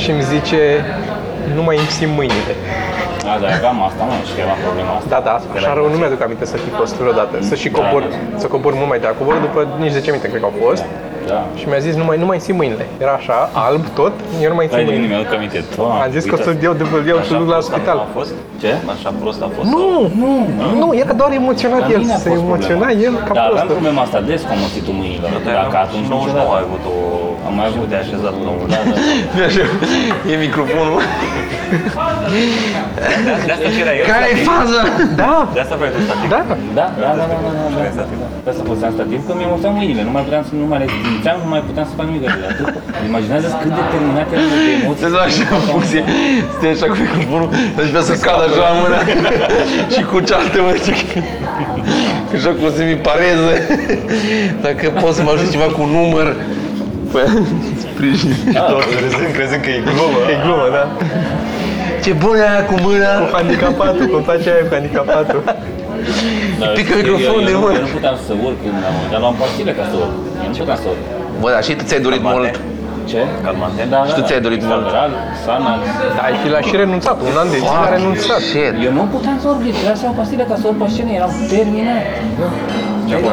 [0.00, 0.60] Și îmi zice,
[1.56, 2.54] nu mai îmi simt mâinile.
[3.32, 5.08] A, dar aveam asta, mă, și că era problema asta.
[5.14, 7.34] Da, da, așa rău nu mi-aduc aminte să fi fost vreodată.
[7.50, 8.02] Să și cobor,
[8.42, 9.14] să cobor mult mai tare.
[9.20, 10.84] Cobor după nici 10 minute, cred că au fost.
[11.32, 11.40] Da.
[11.58, 12.84] Și mi-a zis, nu mai, nu mai simt mâinile.
[13.04, 14.14] Era așa, alb tot,
[14.44, 15.14] eu nu mai simt Hai de mine, mâinile.
[15.14, 15.58] mi-aduc aminte.
[15.76, 16.64] Doamne, Am zis că o să uite.
[16.66, 17.98] iau de iau să Așa duc la prost spital.
[18.06, 18.32] A fost?
[18.62, 18.70] Ce?
[18.94, 19.66] Așa prost a fost?
[19.74, 19.86] Nu,
[20.22, 20.30] nu,
[20.80, 23.04] nu, e că doar emoționat La el, mine a se fost emoționa problema.
[23.06, 23.74] el ca Da, aveam prostul.
[23.76, 25.30] problema asta des cu amoțitul mâinilor.
[25.62, 26.96] Dacă atunci nu 99 ai avut o...
[27.46, 28.94] Am mai avut de așezat la un Da, da.
[29.48, 29.64] Așa,
[30.32, 31.00] e microfonul.
[33.46, 34.04] De asta și era el.
[34.12, 34.80] Care e faza?
[35.22, 36.28] Da, De asta vrei tu static.
[36.34, 36.40] da.
[36.78, 38.26] Da, da, da, da, da, da, da, da.
[38.44, 40.86] De asta făceam stativ, că mi-e emoționam mâinile, nu mai puteam să, nu mai le
[41.04, 42.68] simțeam, nu mai puteam să fac nimic de atât.
[43.10, 45.02] Imaginează cât de terminat eram de emoții.
[45.12, 46.02] Se așa în funcție,
[46.54, 48.98] stai așa cu microfonul, deci vrea să cadă așa în mână
[49.94, 50.78] și cu cealaltă mână,
[52.36, 53.54] așa cum se mi pareze.
[54.64, 56.26] Dacă poți să mă ajut ceva cu un număr,
[57.14, 57.26] păi,
[57.84, 58.32] sprijin.
[58.70, 60.18] Toți râzând, crezând că e glumă.
[60.32, 60.84] E glumă, da.
[62.04, 63.10] Ce bună e aia cu mâna!
[63.22, 65.40] Cu handicapatul, cum face aia cu handicapatul.
[66.60, 67.78] Dar pică eu- microfonul eu- de eu nu- mână.
[67.80, 70.14] Eu nu puteam să urc, când am, dar luam pastile ca să urc.
[70.44, 71.02] Eu nu puteam să urc.
[71.42, 72.40] Bă, dar și tu ți-ai dorit Calmante.
[72.40, 72.54] mult.
[73.10, 73.20] Ce?
[73.46, 73.82] Calmante.
[73.94, 74.84] Da, Și tu ți-ai dorit mult.
[74.84, 75.12] Salveral,
[75.44, 75.80] Sanax.
[76.18, 78.40] Da, și l-a și renunțat, un an de zile a renunțat.
[78.50, 78.74] shit.
[78.86, 81.10] Eu nu puteam să urc, deci trebuia să iau pastile ca să urc pe scenă,
[81.18, 82.02] eram terminat.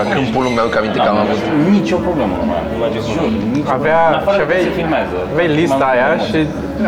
[0.02, 1.40] La câmpul lui mi-aduc aminte că am avut.
[1.78, 2.66] Nicio problemă nu mai am.
[2.84, 4.18] merge cu Jur, nicio Avea, problemă.
[4.18, 5.16] În afară și că aveai, se filmează.
[5.34, 6.40] aveai lista M-am- aia m-am- și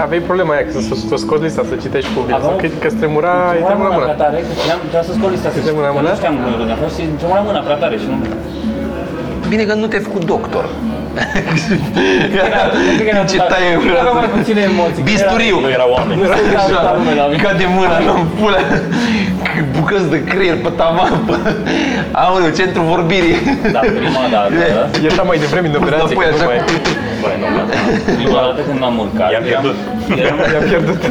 [0.05, 2.99] aveai problema aia, că să, să scoți lista, să citești public, Aveam- că, că îți
[3.01, 4.15] tremura, îi Îmi tremura prea mâna.
[4.23, 6.09] tare, că știam, trebuia să scot lista, să tremura că mâna?
[6.13, 8.17] nu știam cum de fost și îmi tremura mâna prea tare și nu...
[9.51, 10.65] Bine că nu te-ai făcut doctor.
[12.33, 15.03] Cred că era Ce total- taie în Era mai puține emoții.
[15.11, 15.57] Bisturiu.
[15.65, 16.19] Nu era oameni.
[16.23, 16.37] Așa,
[16.81, 17.41] Era lumea la mine.
[17.45, 18.59] ca de mână, nu pula.
[19.77, 21.13] Bucăți de creier pe tavan.
[21.27, 21.35] Pe...
[22.23, 23.37] Aoleu, centru vorbirii.
[23.75, 24.53] Da, prima dată,
[25.05, 26.57] Ieșea mai devreme din operație, Înapoi că nu așa mai...
[26.67, 26.73] cu...
[27.23, 27.73] Băi, nu, gata.
[28.21, 29.77] prima dată când m-am urcat, I-am eram, pierdut.
[30.23, 31.01] eram, I-am pierdut.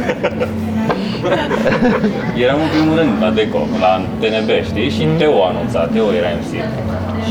[2.45, 4.89] eram în primul rând la Deco, la TNB, știi?
[4.95, 6.51] Și Teo a anunțat, Teo era MC.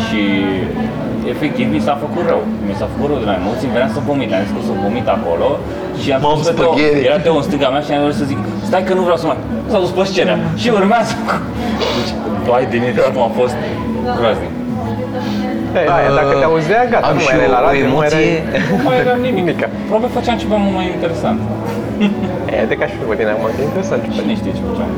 [0.07, 0.23] Și
[1.35, 2.43] efectiv mi s-a făcut rău.
[2.69, 4.75] Mi s-a făcut rău de la emoții, vreau să vomit, am zis că o să
[4.85, 5.49] vomit acolo
[6.01, 7.07] și am Mam, spus pe Teo, spaghetti.
[7.09, 9.27] era Teo în stânga mea și am vrut să zic, stai că nu vreau să
[9.31, 9.39] mai...
[9.73, 11.13] S-a dus pe scenă și urmează.
[11.97, 12.13] Deci,
[12.49, 13.57] vai de mine, cum a fost
[14.19, 14.53] groaznic.
[15.81, 17.85] Ei, aia, dacă te auzea, gata, Am nu și mai erai eu la o radio,
[17.93, 18.27] nu mai erai...
[18.27, 18.61] emoție.
[18.71, 19.45] Nu mai aveam nimic.
[19.45, 19.67] Nimica.
[19.89, 21.39] Probabil făceam ceva mult mai interesant.
[22.55, 24.19] E, de ca și pe tine acum, e interesant ce faci.
[24.19, 24.91] Cine știe ce făceam.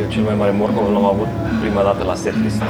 [0.00, 1.30] Eu cel mai mare morcov l-am avut
[1.62, 2.62] prima dată la setlist.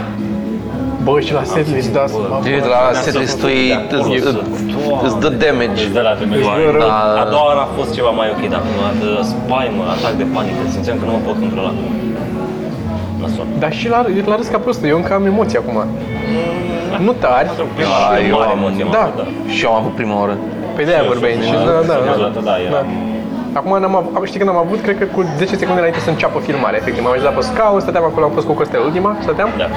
[1.08, 5.80] Bă, și la setlist, da, Bă, mă, Deci la setlist-ul îți- îți îți dă damage.
[5.84, 6.88] Deci de la trebuie Doar, rău.
[6.92, 7.00] Da.
[7.22, 10.60] A doua oară a fost ceva mai ok, dar prima dată spaimă, atac de panică,
[10.74, 11.72] simțeam că nu mă pot controla.
[13.20, 13.46] Nasol.
[13.62, 13.98] Dar și la,
[14.30, 15.76] la râs ca prostul, eu încă am emoții acum.
[17.06, 17.48] Nu tari,
[17.78, 18.98] Prima Ah, dată eu mare am- emoție, da.
[19.02, 19.26] m-am dat.
[19.54, 20.34] Și eu am avut prima oară.
[20.76, 21.34] pe de-aia vorbeai.
[21.48, 22.22] Și da, da, Prima da.
[22.26, 22.86] dată, da, eram...
[23.58, 26.38] Acum n-am avut, știi când am avut, cred că cu 10 secunde înainte să înceapă
[26.38, 27.02] filmarea, efectiv.
[27.02, 29.48] M-am așezat pe scaun, stăteam acolo, am fost cu Costel ultima, stăteam.
[29.56, 29.68] Da.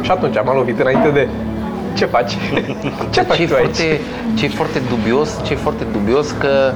[0.00, 1.28] Și atunci m-am lovit înainte de...
[1.94, 2.32] Ce faci?
[3.14, 3.76] Ce faci Ce e tu aici?
[3.76, 4.00] foarte,
[4.34, 6.72] ce e foarte dubios, ce e foarte dubios că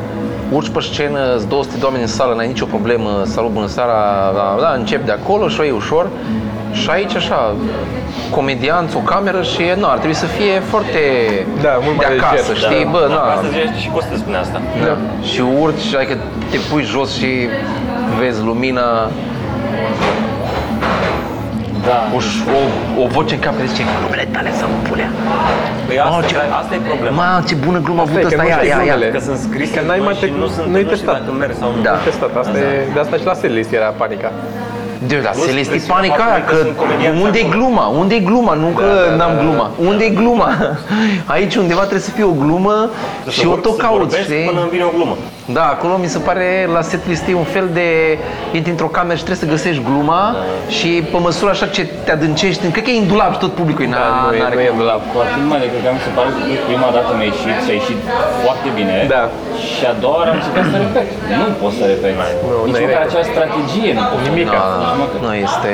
[0.53, 4.33] urci pe scenă, sunt 200 de oameni în sală, n-ai nicio problemă, salut, bună seara,
[4.35, 6.09] da, da, încep de acolo și o e ușor.
[6.73, 7.55] Și aici așa,
[8.31, 11.01] comedianți, o cameră și nu, ar trebui să fie foarte
[11.63, 12.91] Da, mult mai de acasă, leger, știi, da.
[12.91, 13.21] bă, na.
[13.21, 14.61] Asta zice și Costel spunea asta.
[14.85, 14.97] Da.
[15.31, 16.17] Și urci, adică
[16.51, 17.31] te pui jos și
[18.19, 19.11] vezi lumina,
[21.89, 21.99] Da.
[22.17, 22.19] o,
[22.59, 22.61] o,
[23.03, 25.11] o voce în cap care zice glumele tale să mă pulea.
[25.87, 27.15] Păi asta, Oh, ce- e- asta e problema.
[27.23, 28.83] Mamă, ce bună glumă a avut e, că ăsta, nu ia, știi ia, ia.
[28.93, 29.07] glumele.
[29.17, 31.15] Că sunt scrise Că n-ai băi, mai și te- nu sunt, nu-i nu știu testat.
[31.19, 31.81] dacă merg sau nu.
[31.89, 31.95] Da.
[32.09, 34.29] Testat, asta, e, de asta și la setlist era panica.
[35.07, 37.57] De la Plus Celesti presiunea panica aia, faptului că sunt comedianți unde e acolo.
[37.59, 37.87] gluma?
[37.87, 38.55] unde e gluma?
[38.55, 39.43] Nu că Da, da, n-am da, da.
[39.43, 39.71] gluma.
[39.89, 40.51] unde e gluma?
[41.35, 42.91] Aici undeva trebuie să fie o glumă
[43.29, 44.45] și Să o vor- tot să cauți, vorbesc știi?
[44.45, 45.17] Până îmi vine o glumă.
[45.57, 47.89] Da, acolo mi se pare la setlist e un fel de
[48.57, 50.23] intri într-o cameră și trebuie să găsești gluma
[50.79, 53.85] și pe măsură așa ce te adâncești, cred că e în dulap și tot publicul
[53.85, 54.75] e, Da, na, nu e- n-are nu e cum.
[54.77, 55.01] în dulap.
[55.13, 56.41] Cu atât mai decât că mi se pare că
[56.71, 57.99] prima dată mi-a ieșit și a ieșit
[58.45, 58.95] foarte bine.
[59.17, 59.23] Da.
[59.75, 61.07] Și a doua oară am încercat să repet.
[61.41, 62.17] Nu poți să repeți.
[62.51, 63.11] Nu, Nici n-ai măcar repet.
[63.13, 64.23] acea strategie nu poți.
[64.29, 64.47] Nimic.
[64.57, 65.19] Da, Nici măcar.
[65.27, 65.73] nu este...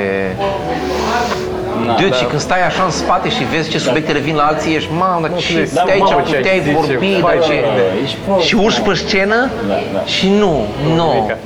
[1.87, 2.15] Na, Dude, da.
[2.19, 5.27] și când stai așa în spate și vezi ce subiecte revin la alții, ești, mamă,
[5.27, 7.45] dar ce vezi, stai da, aici, mamă, ce puteai ai zis, vorbi, ce dar faci,
[7.47, 7.55] ce...
[7.79, 8.35] da, ești pro.
[8.47, 9.39] Și urci pe scenă
[9.71, 10.01] Da, da.
[10.15, 10.53] și nu,
[10.99, 11.07] nu.
[11.13, 11.37] Nimica.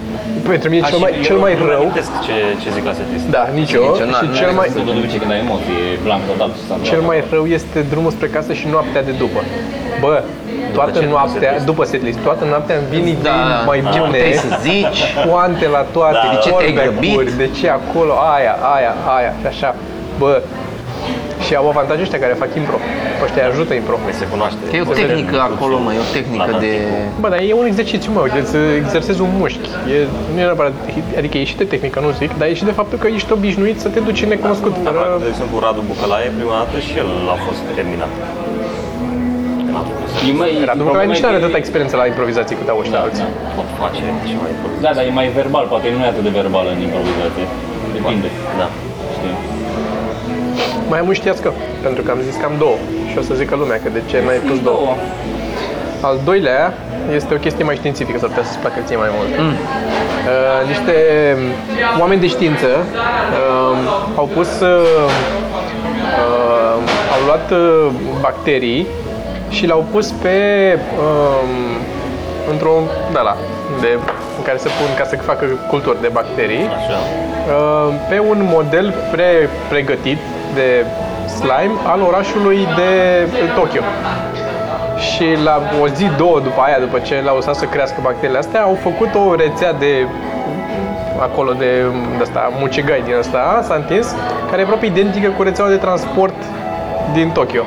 [0.53, 2.83] Pentru mine A, cel și mai, eu cel mai nu rău, amintesc ce, ce zic
[2.89, 3.25] la setlist.
[3.37, 5.75] da, nici eu, Nici eu, n-a- și n-are cel mai, Se duce când ai emoții,
[5.93, 6.49] e blank total.
[6.57, 7.07] și s-a cel întâmplat.
[7.11, 9.39] mai rău este drumul spre casă și noaptea de după.
[10.03, 10.13] Bă,
[10.77, 11.05] toată ce?
[11.15, 11.65] noaptea, Setlist?
[11.71, 15.65] după setlist, toată noaptea îmi vin idei Da, mai ce bune, puteai să zici, poante
[15.77, 17.29] la toate, Da, de ce te-ai grăbit?
[17.43, 19.69] de ce acolo, aia, aia, aia și așa.
[20.21, 20.41] Bă,
[21.45, 22.77] și au avantajul ăștia care fac impro.
[23.17, 23.95] Pe ăștia îi ajută impro.
[24.21, 24.61] Se cunoaște.
[24.69, 26.71] că e o tehnică acolo, mă, e o tehnică Da, da, de...
[27.21, 29.69] Bă, dar e un exercițiu, mă, uite, să exersezi un mușchi.
[29.95, 29.97] E,
[30.33, 30.73] nu e neapărat,
[31.19, 33.77] adică e și de tehnică, nu zic, dar e și de faptul că ești obișnuit
[33.83, 34.73] să te duci în necunoscut.
[34.87, 35.17] Da, Fără...
[35.25, 38.11] de exemplu, Radu Bucălaie, prima dată și el a fost terminat.
[39.73, 41.95] N-a făcut să E mai, Radu problema Bucălaie nici e nu are că- atâta experiență
[42.01, 43.25] la improvizații cât au ăștia Da, alții.
[43.27, 43.49] da.
[43.57, 44.85] pot face și mai improvizație.
[44.85, 47.45] Da, dar e mai verbal, poate nu e atât de verbal în improvizație.
[47.97, 48.29] Depinde,
[48.61, 48.67] Da.
[50.87, 50.91] Știi?
[50.91, 52.77] Mai am un știați că, pentru că am zis că am două
[53.11, 54.77] și o să zică lumea că de ce n-ai pus două.
[54.77, 54.95] Două.
[56.01, 56.73] Al doilea
[57.15, 59.31] este o chestie mai științifică, s-ar putea să-ți placă ție mai mult.
[59.39, 59.47] Mm.
[59.47, 60.95] Uh, niște
[61.99, 63.77] oameni de știință uh,
[64.15, 64.67] au pus, uh,
[66.23, 66.77] uh,
[67.13, 67.87] au luat uh,
[68.21, 68.87] bacterii
[69.49, 70.37] și le-au pus pe,
[71.03, 71.53] um,
[72.51, 72.75] într-o,
[73.11, 73.35] da, la,
[73.81, 73.87] de,
[74.37, 76.65] în care se pun ca să facă culturi de bacterii.
[76.79, 76.97] Așa.
[77.55, 80.17] Uh, pe un model pre-pregătit
[80.61, 80.69] de
[81.39, 82.91] slime al orașului de
[83.55, 83.81] Tokyo.
[85.09, 88.61] Și la o zi, două după aia, după ce l-au lăsat să crească bacteriile astea,
[88.61, 90.07] au făcut o rețea de
[91.19, 91.71] acolo de,
[92.17, 94.15] de asta, mucigai din asta, s-a întins,
[94.49, 96.35] care e aproape identică cu rețeaua de transport
[97.13, 97.63] din Tokyo.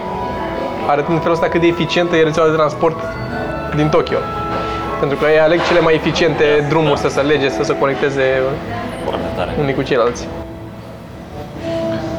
[0.87, 2.97] Arătând în felul ăsta cât de eficientă e rețeaua de transport
[3.77, 4.19] din Tokyo.
[4.99, 8.23] Pentru că ei aleg cele mai eficiente drumuri să se lege, să se conecteze
[9.05, 9.51] Foarte tare.
[9.61, 10.29] unii cu ceilalți.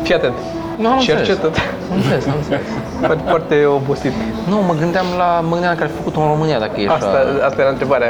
[0.03, 0.33] Fii atent.
[0.81, 1.27] Nu, am înțeles.
[1.27, 1.47] Cercetă.
[1.91, 2.61] Am înțeles, am înțeles.
[2.99, 4.13] Foarte, foarte obosit.
[4.51, 7.07] Nu, mă gândeam la, mă gândeam că ar fi făcut în România dacă e Asta,
[7.07, 7.45] așa.
[7.47, 8.09] asta era întrebarea.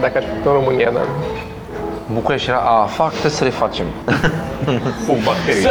[0.00, 1.06] Dacă aș fi făcut în România, dar...
[2.12, 3.84] București era, a, fac, trebuie să le facem.
[5.06, 5.62] Fug bacterii.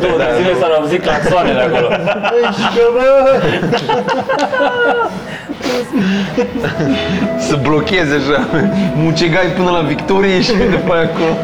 [0.00, 1.88] Două de zile s-au auzit claxoanele acolo.
[7.38, 8.46] să blocheze așa,
[8.96, 11.36] mucegai până la Victorie și după aia acolo.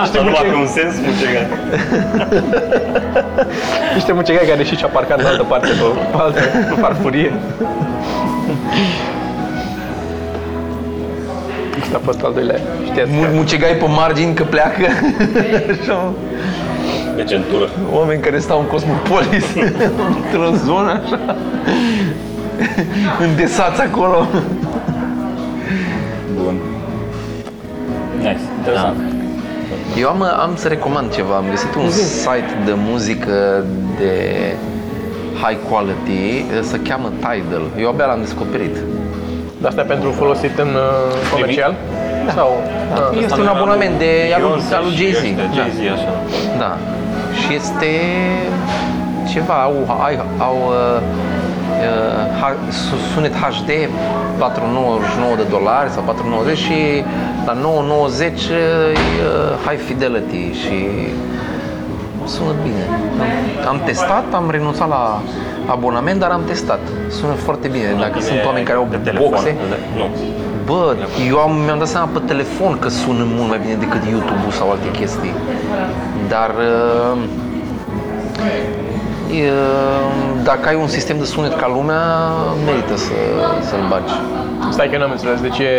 [0.00, 1.46] Asta nu are un sens, mucegat.
[3.94, 6.40] Niște mucegai care și și-a parcat în altă parte, pe, pe altă
[6.80, 7.32] farfurie.
[11.82, 12.56] Asta a fost al doilea.
[12.84, 13.16] Știați că...
[13.16, 14.86] Mu- Mucegai pe margini că pleacă.
[15.80, 16.12] Așa,
[17.16, 17.68] De centură.
[17.92, 19.44] oameni care stau în Cosmopolis,
[20.16, 21.36] într-o zonă așa,
[23.28, 24.26] îndesați acolo.
[26.42, 26.54] Bun.
[28.18, 28.96] Nice, interesant.
[30.00, 31.34] Eu am, am să recomand ceva.
[31.36, 33.64] Am găsit un site de muzică
[33.98, 34.12] de
[35.42, 37.62] high quality, se cheamă Tidal.
[37.80, 38.76] Eu abia l-am descoperit.
[39.66, 41.74] De asta pentru folosit în uh, comercial?
[42.34, 42.50] Sau?
[42.94, 43.22] Ah.
[43.24, 45.20] Este un abonament de al lui- al lui Jay-Z.
[45.20, 45.52] De Da.
[45.56, 46.12] Jay-Z, așa.
[46.58, 46.72] Da.
[47.40, 47.90] Și este
[49.32, 51.00] ceva, au, au, au uh,
[51.86, 53.70] uh, ha- su- sunet HD
[54.38, 56.02] 4,99 de dolari sau
[56.52, 56.78] 4,90 și
[57.46, 57.60] la 9,90
[58.22, 60.76] e uh, high fidelity și
[62.34, 62.84] sună bine.
[63.66, 65.20] Am, am testat, am renunțat la
[65.66, 66.80] abonament, dar am testat.
[67.08, 67.84] Sună foarte bine.
[67.98, 69.28] Dacă sunt oameni care au Pe telefon.
[69.30, 69.56] boxe,
[69.96, 70.06] Nu.
[70.64, 70.96] Bă,
[71.28, 74.70] eu am, mi-am dat seama pe telefon că sună mult mai bine decât YouTube-ul sau
[74.70, 75.32] alte chestii.
[76.28, 77.18] Dar uh,
[79.40, 79.50] e,
[80.42, 82.02] dacă ai un sistem de sunet ca lumea,
[82.64, 83.12] merită să,
[83.68, 84.12] să-l bagi.
[84.70, 85.40] Stai că n-am înțeles.
[85.40, 85.72] Deci e,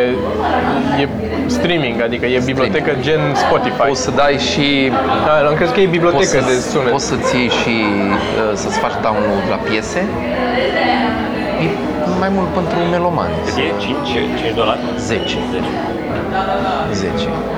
[1.01, 1.07] e
[1.47, 3.81] streaming, adică e bibliotecă gen Spotify.
[3.87, 4.91] Poți să dai și
[5.25, 6.91] Da, am crezut că e bibliotecă poți, de să, sunet.
[6.91, 10.01] poți să-ți iei și uh, să-ți faci download la piese.
[11.65, 11.67] E
[12.19, 13.33] mai mult pentru melomani.
[13.45, 13.67] Cât e?
[13.79, 13.95] 5,
[14.41, 14.79] 5 dolari?
[14.97, 15.37] 10.
[15.51, 15.65] 10.
[16.93, 17.11] 10.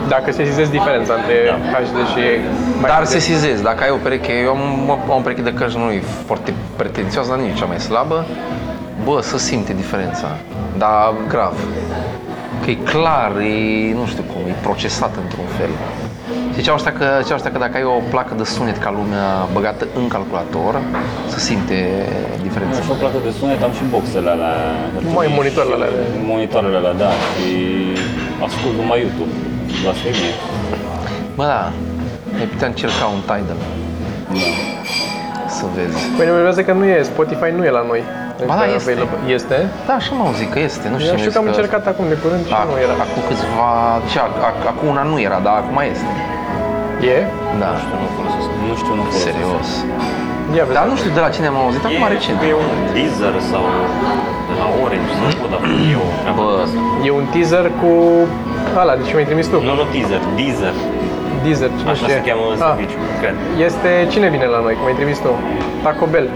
[0.07, 1.35] Dacă se sizezi diferența între
[1.73, 2.23] HD și...
[2.81, 4.61] Dar se sizezi, dacă ai o pereche, eu am,
[4.91, 8.25] am o pereche de cărți nu e foarte pretențioasă, dar nici cea mai slabă,
[9.05, 10.27] bă, să simte diferența,
[10.77, 11.53] dar grav.
[12.63, 15.69] Că e clar, e, nu știu cum, e procesat într-un fel.
[16.53, 19.83] Ziceau ăștia că, ziceau ăștia că dacă ai o placă de sunet ca lumea băgată
[19.99, 20.73] în calculator,
[21.27, 21.77] se simte
[22.41, 22.81] diferența.
[22.81, 24.55] Și o placă de sunet, am și boxele alea.
[25.13, 25.89] Mai monitoarele alea.
[26.33, 27.11] Monitoarele alea, da.
[27.33, 27.51] Și
[28.45, 29.33] ascult numai YouTube.
[29.83, 30.33] Blasfemie.
[31.37, 31.71] Bă, da,
[32.39, 33.59] ai putea încerca un Tidal
[34.41, 34.49] Da.
[35.57, 35.99] să vezi.
[36.17, 38.01] Păi ne urmează că nu e, Spotify nu e la noi.
[38.49, 38.91] Ba da, Încă este.
[38.91, 39.19] available.
[39.37, 39.57] Este?
[39.87, 41.09] Da, așa m-au zis că este, nu știu.
[41.11, 42.93] Eu mi-a știu zis că am încercat acum de curând și nu era.
[43.05, 43.69] Acum câțiva,
[44.11, 46.11] ce, ac- ac- acum una nu era, dar acum este.
[47.15, 47.17] E?
[47.61, 47.69] Da,
[48.03, 48.47] Nu folosesc.
[48.69, 49.25] Nu știu, nu folosesc.
[49.29, 49.67] serios.
[50.57, 50.77] Ia vezi.
[50.79, 52.37] Dar nu știu de la cine am auzit, acum recent.
[52.51, 53.63] E un Deezer sau
[54.49, 55.75] de la Orange sau Vodafone.
[55.93, 56.79] E o treabă Bă, de asta.
[57.07, 57.91] E un teaser cu
[58.81, 59.57] ala, deci mi-ai trimis tu.
[59.69, 60.75] Nu, nu Deezer, Deezer.
[61.45, 62.15] Deezer, cine Așa știe?
[62.17, 63.35] se cheamă în Ah, serviciu, cred.
[63.67, 65.31] Este, cine vine la noi, cum ai trimis tu?
[65.85, 66.27] Taco Bell.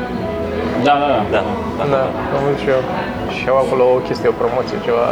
[0.87, 1.41] Da, da, da.
[1.79, 2.01] Da, da.
[2.31, 2.81] Da, am văzut și eu.
[3.37, 5.05] Și au acolo o chestie, o promoție, ceva.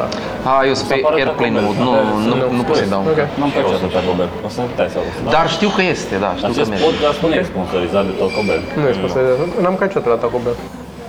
[0.51, 2.07] a, eu sunt pe apare Airplane Taco mode, Bell.
[2.09, 3.01] nu, nu, Nu, nu pot să dau.
[3.11, 3.19] Ok.
[3.39, 4.31] N-am căutat pe Taco Bell.
[4.47, 5.13] O să putea să aud.
[5.35, 6.85] Dar știu că este, da, știu că Acest merge.
[6.87, 8.61] podcast nu e sponsorizat de Taco Bell.
[8.81, 9.37] Nu e sponsorizat.
[9.63, 10.57] N-am mâncat niciodată la Taco Bell.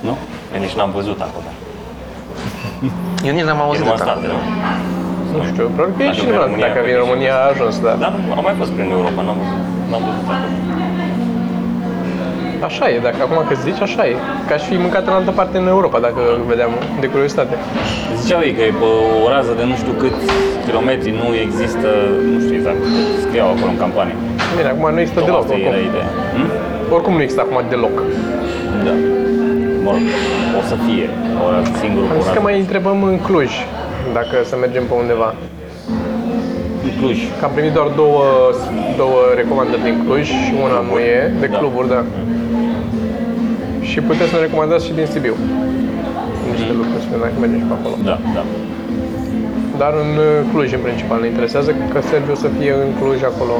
[0.08, 0.14] Nu?
[0.54, 1.48] Eu nici n-am văzut acolo.
[3.28, 4.32] Eu nici n-am E auzit de numai Taco statele.
[4.32, 5.40] Bell.
[5.40, 7.04] Nu știu, probabil că e Dacă și vine în România, dacă cred vine că și
[7.06, 7.92] România a ajuns, da.
[8.02, 9.60] Dar am mai fost prin Europa, n-am văzut.
[9.90, 10.56] N-am văzut acolo.
[12.68, 14.14] Așa e, dacă acum că zici, așa e.
[14.48, 16.70] Ca și fi mâncat în altă parte în Europa, dacă vedeam
[17.02, 17.54] de curiozitate.
[18.20, 18.88] Ziceau ei că e pe
[19.24, 20.24] o rază de nu știu câți
[20.66, 21.88] kilometri nu există,
[22.32, 22.80] nu știu exact,
[23.24, 24.16] scriau acolo în campanie.
[24.56, 25.88] Bine, acum nu există Cam deloc, asta era oricum.
[25.90, 26.08] ideea.
[26.36, 26.48] Hm?
[26.96, 27.96] Oricum nu există acum deloc.
[28.86, 28.94] Da.
[29.84, 30.04] Mă rog,
[30.60, 31.06] o să fie
[31.42, 31.44] o
[31.82, 32.46] singurul Am zis că curat.
[32.48, 33.50] mai întrebăm în Cluj,
[34.18, 35.28] dacă să mergem pe undeva.
[36.86, 37.18] În Cluj.
[37.38, 38.24] Că am primit doar două,
[39.02, 41.56] două recomandări din Cluj și una nu e, de Da.
[41.58, 42.02] cluburi, da.
[43.92, 45.34] Și puteți să ne recomandați și din Sibiu.
[46.50, 47.96] Niște lucruri, să vedem dacă mergem și pe acolo.
[48.10, 48.42] Da, da.
[49.82, 53.20] Dar în uh, Cluj, în principal, ne interesează că Sergiu o să fie în Cluj
[53.32, 53.54] acolo.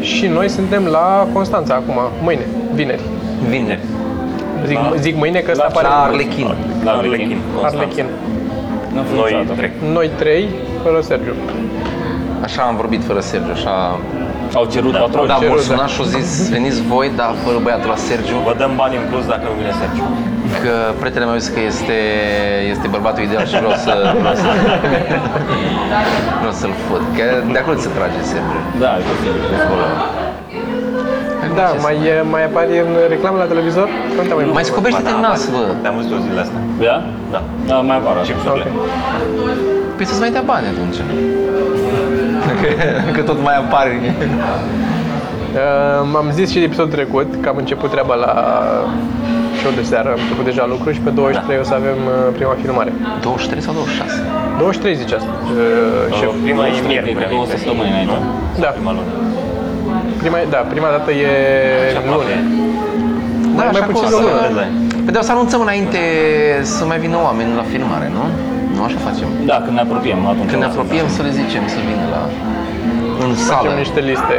[0.00, 1.06] Și noi suntem la
[1.36, 2.46] Constanța acum, mâine,
[2.78, 3.04] vineri.
[3.52, 3.84] Vineri.
[4.66, 4.92] Zic, Da.
[5.06, 6.46] zic mâine că ăsta La pare La Arlechin.
[6.84, 7.38] La Arlechin.
[7.62, 7.80] Arlechin.
[7.80, 8.06] Arlechin.
[8.94, 9.72] Nu Noi trec.
[9.92, 10.44] Noi trei,
[10.82, 11.34] fără Sergiu.
[12.42, 13.74] Așa am vorbit fără Sergiu, așa...
[14.60, 14.98] Au cerut Da.
[15.04, 15.28] patroni.
[15.32, 15.68] Da, cerut, m-au da.
[15.70, 19.04] sunat și au zis, veniți voi, dar fără băiatul la Sergiu, Vă dăm bani în
[19.10, 20.04] plus dacă nu vine Sergiu.
[20.64, 21.98] că prietenul meu zis că este,
[22.72, 23.92] este bărbatul ideal și vreau să...
[24.22, 24.48] Vreau, să,
[26.40, 28.58] vreau să-l fut, că de acolo se trage Sergiu.
[28.82, 29.34] Da, e posibil.
[29.52, 29.84] de acolo.
[31.60, 33.88] Da, mai, e- mai apare în reclamă la televizor?
[34.16, 35.62] Când te mai Mai scobește-te în nas, bă.
[35.82, 36.60] Te-am văzut eu zilele astea.
[36.86, 36.96] Da?
[37.34, 37.40] Da.
[37.70, 38.32] Da, mai apar așa.
[38.32, 38.66] Chipsurile.
[39.96, 40.98] Păi să-ți mai dea bani atunci.
[43.06, 43.92] Că, că tot mai apare.
[45.56, 48.32] Uh, am zis și de episodul trecut că am început treaba la
[49.60, 52.54] show de seară, am început deja lucru și pe 23 o să avem uh, prima
[52.62, 52.90] filmare.
[53.20, 54.22] 23 sau 26?
[54.58, 56.30] 23 zice asta, uh, șef.
[56.46, 57.28] Prima e Cred că miercuri.
[57.36, 58.16] două săptămâni înainte.
[58.64, 59.12] Da, Prima lună.
[60.22, 61.28] prima, da, prima dată e
[61.90, 62.08] Și luni.
[62.10, 62.34] aproape.
[63.56, 64.40] Da, Mai- mai așa puțin că o de o să- lună.
[64.46, 64.72] Deadline.
[65.04, 66.00] Păi dar o să anunțăm înainte
[66.74, 68.24] să mai vină oameni la filmare, nu?
[68.76, 69.28] Nu așa facem.
[69.50, 70.48] Da, când ne apropiem, atunci.
[70.52, 72.22] Când ne o să apropiem să le zicem să vină la
[72.55, 72.55] în
[73.48, 73.68] sală.
[73.68, 74.36] Facem niște liste.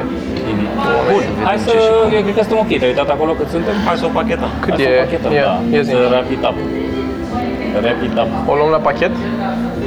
[1.11, 1.69] Bun, Să vedem hai să...
[1.73, 2.09] ce și cum.
[2.17, 2.71] Eu cred că suntem ok.
[2.79, 3.75] Te-ai uitat acolo cât suntem?
[3.87, 4.51] Hai să o pachetăm.
[4.65, 4.95] Cât Hai să e?
[4.97, 5.55] o pachetăm, Ia, da.
[5.75, 5.91] ia zi.
[5.95, 6.57] Să wrap it up.
[7.83, 8.29] Wrap it up.
[8.51, 9.13] O luăm la pachet?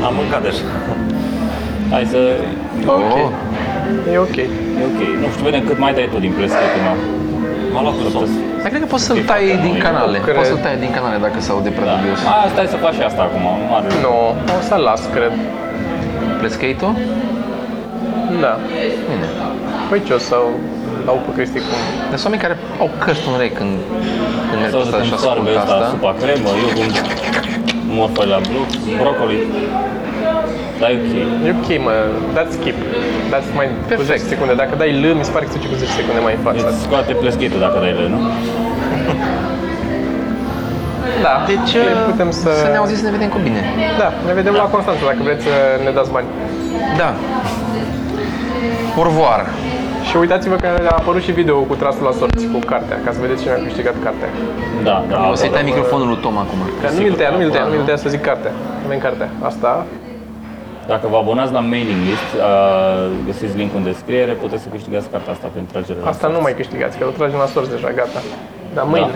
[0.06, 0.64] Am mâncat deja.
[1.94, 2.18] Hai să...
[2.96, 3.12] Ok.
[3.16, 4.12] Oh.
[4.14, 4.36] E ok.
[4.80, 5.00] E ok.
[5.22, 6.96] Nu știu, vedem cât mai dai tu din pleschetul meu.
[7.72, 8.30] M-a luat cu sos.
[8.62, 10.18] Dar cred că poți să-l tai din canale.
[10.24, 10.34] cred.
[10.38, 11.94] Poți să-l tai din canale dacă se aude prea Da.
[11.98, 12.20] dubios.
[12.32, 13.44] A, stai să faci și asta acum.
[13.68, 13.86] Nu are...
[14.06, 14.12] Nu,
[14.58, 15.32] o să las, cred.
[16.40, 16.94] Pleskate-ul?
[18.46, 18.52] Da.
[19.10, 19.28] Bine.
[19.88, 20.36] Păi ce o să
[21.06, 21.78] dau pe Cristi cum?
[22.10, 23.74] Dar sunt oameni care au căști în rei când,
[24.48, 25.88] când merg Sau pe să asta și te soarbe ascultă ăsta, asta.
[25.94, 26.88] supa cremă, eu cum
[27.96, 28.60] morfă la blu,
[29.00, 29.38] brocoli.
[30.80, 31.12] Dar e ok.
[31.48, 31.94] E ok, mă,
[32.36, 32.78] dați skip.
[33.32, 34.20] Dați mai cu Perfect.
[34.24, 34.54] 10 secunde.
[34.62, 36.62] Dacă dai L, mi se pare că se duce cu 10 secunde mai în față.
[36.70, 38.20] Îți scoate pleschetul dacă dai le, nu?
[41.26, 42.50] Da, Deci le putem să...
[42.64, 43.60] să ne auziți să ne vedem cu bine.
[44.00, 46.28] Da, ne vedem la Constanța dacă vreți să ne dați bani.
[47.00, 47.08] Da.
[48.98, 49.46] Urvoar.
[50.08, 53.18] Și uitați-vă că a apărut și video cu trasul la sorți, cu cartea, ca să
[53.20, 54.28] vedeți cine a câștigat cartea.
[54.82, 55.28] Da, da.
[55.30, 56.58] O să-i tai microfonul lui Tom acum.
[56.80, 58.52] Că nu mi-l tăia, nu mi-l tăia, nu mi-l tăia să zic cartea.
[58.84, 59.28] Avem cartea.
[59.50, 59.86] Asta,
[60.86, 62.42] Dacă vă abonați la mailing list, uh,
[63.28, 66.54] găsiți linkul în descriere, puteți să câștigați cartea asta pentru tragere la asta nu mai
[66.60, 68.20] câștigați, că o tragem la sorți deja, gata.
[68.74, 69.14] Dar mâine,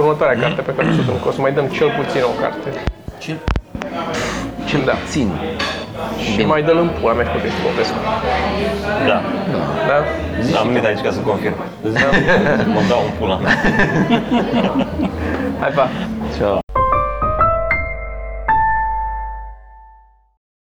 [0.00, 2.22] următoarea carte pe care o să o dăm, că o să mai dăm cel puțin
[2.32, 2.68] o carte.
[3.24, 3.36] Cel,
[4.68, 4.92] cel Da.
[5.04, 5.28] puțin.
[6.24, 6.48] Și Bine.
[6.52, 7.98] mai dă-l în pula mea pe Cristi Popescu.
[9.08, 9.18] Da.
[9.90, 9.98] Da?
[10.60, 11.54] Am venit aici ca să confirm.
[12.74, 13.54] Mă dau un pula mea.
[15.60, 15.88] Hai, pa!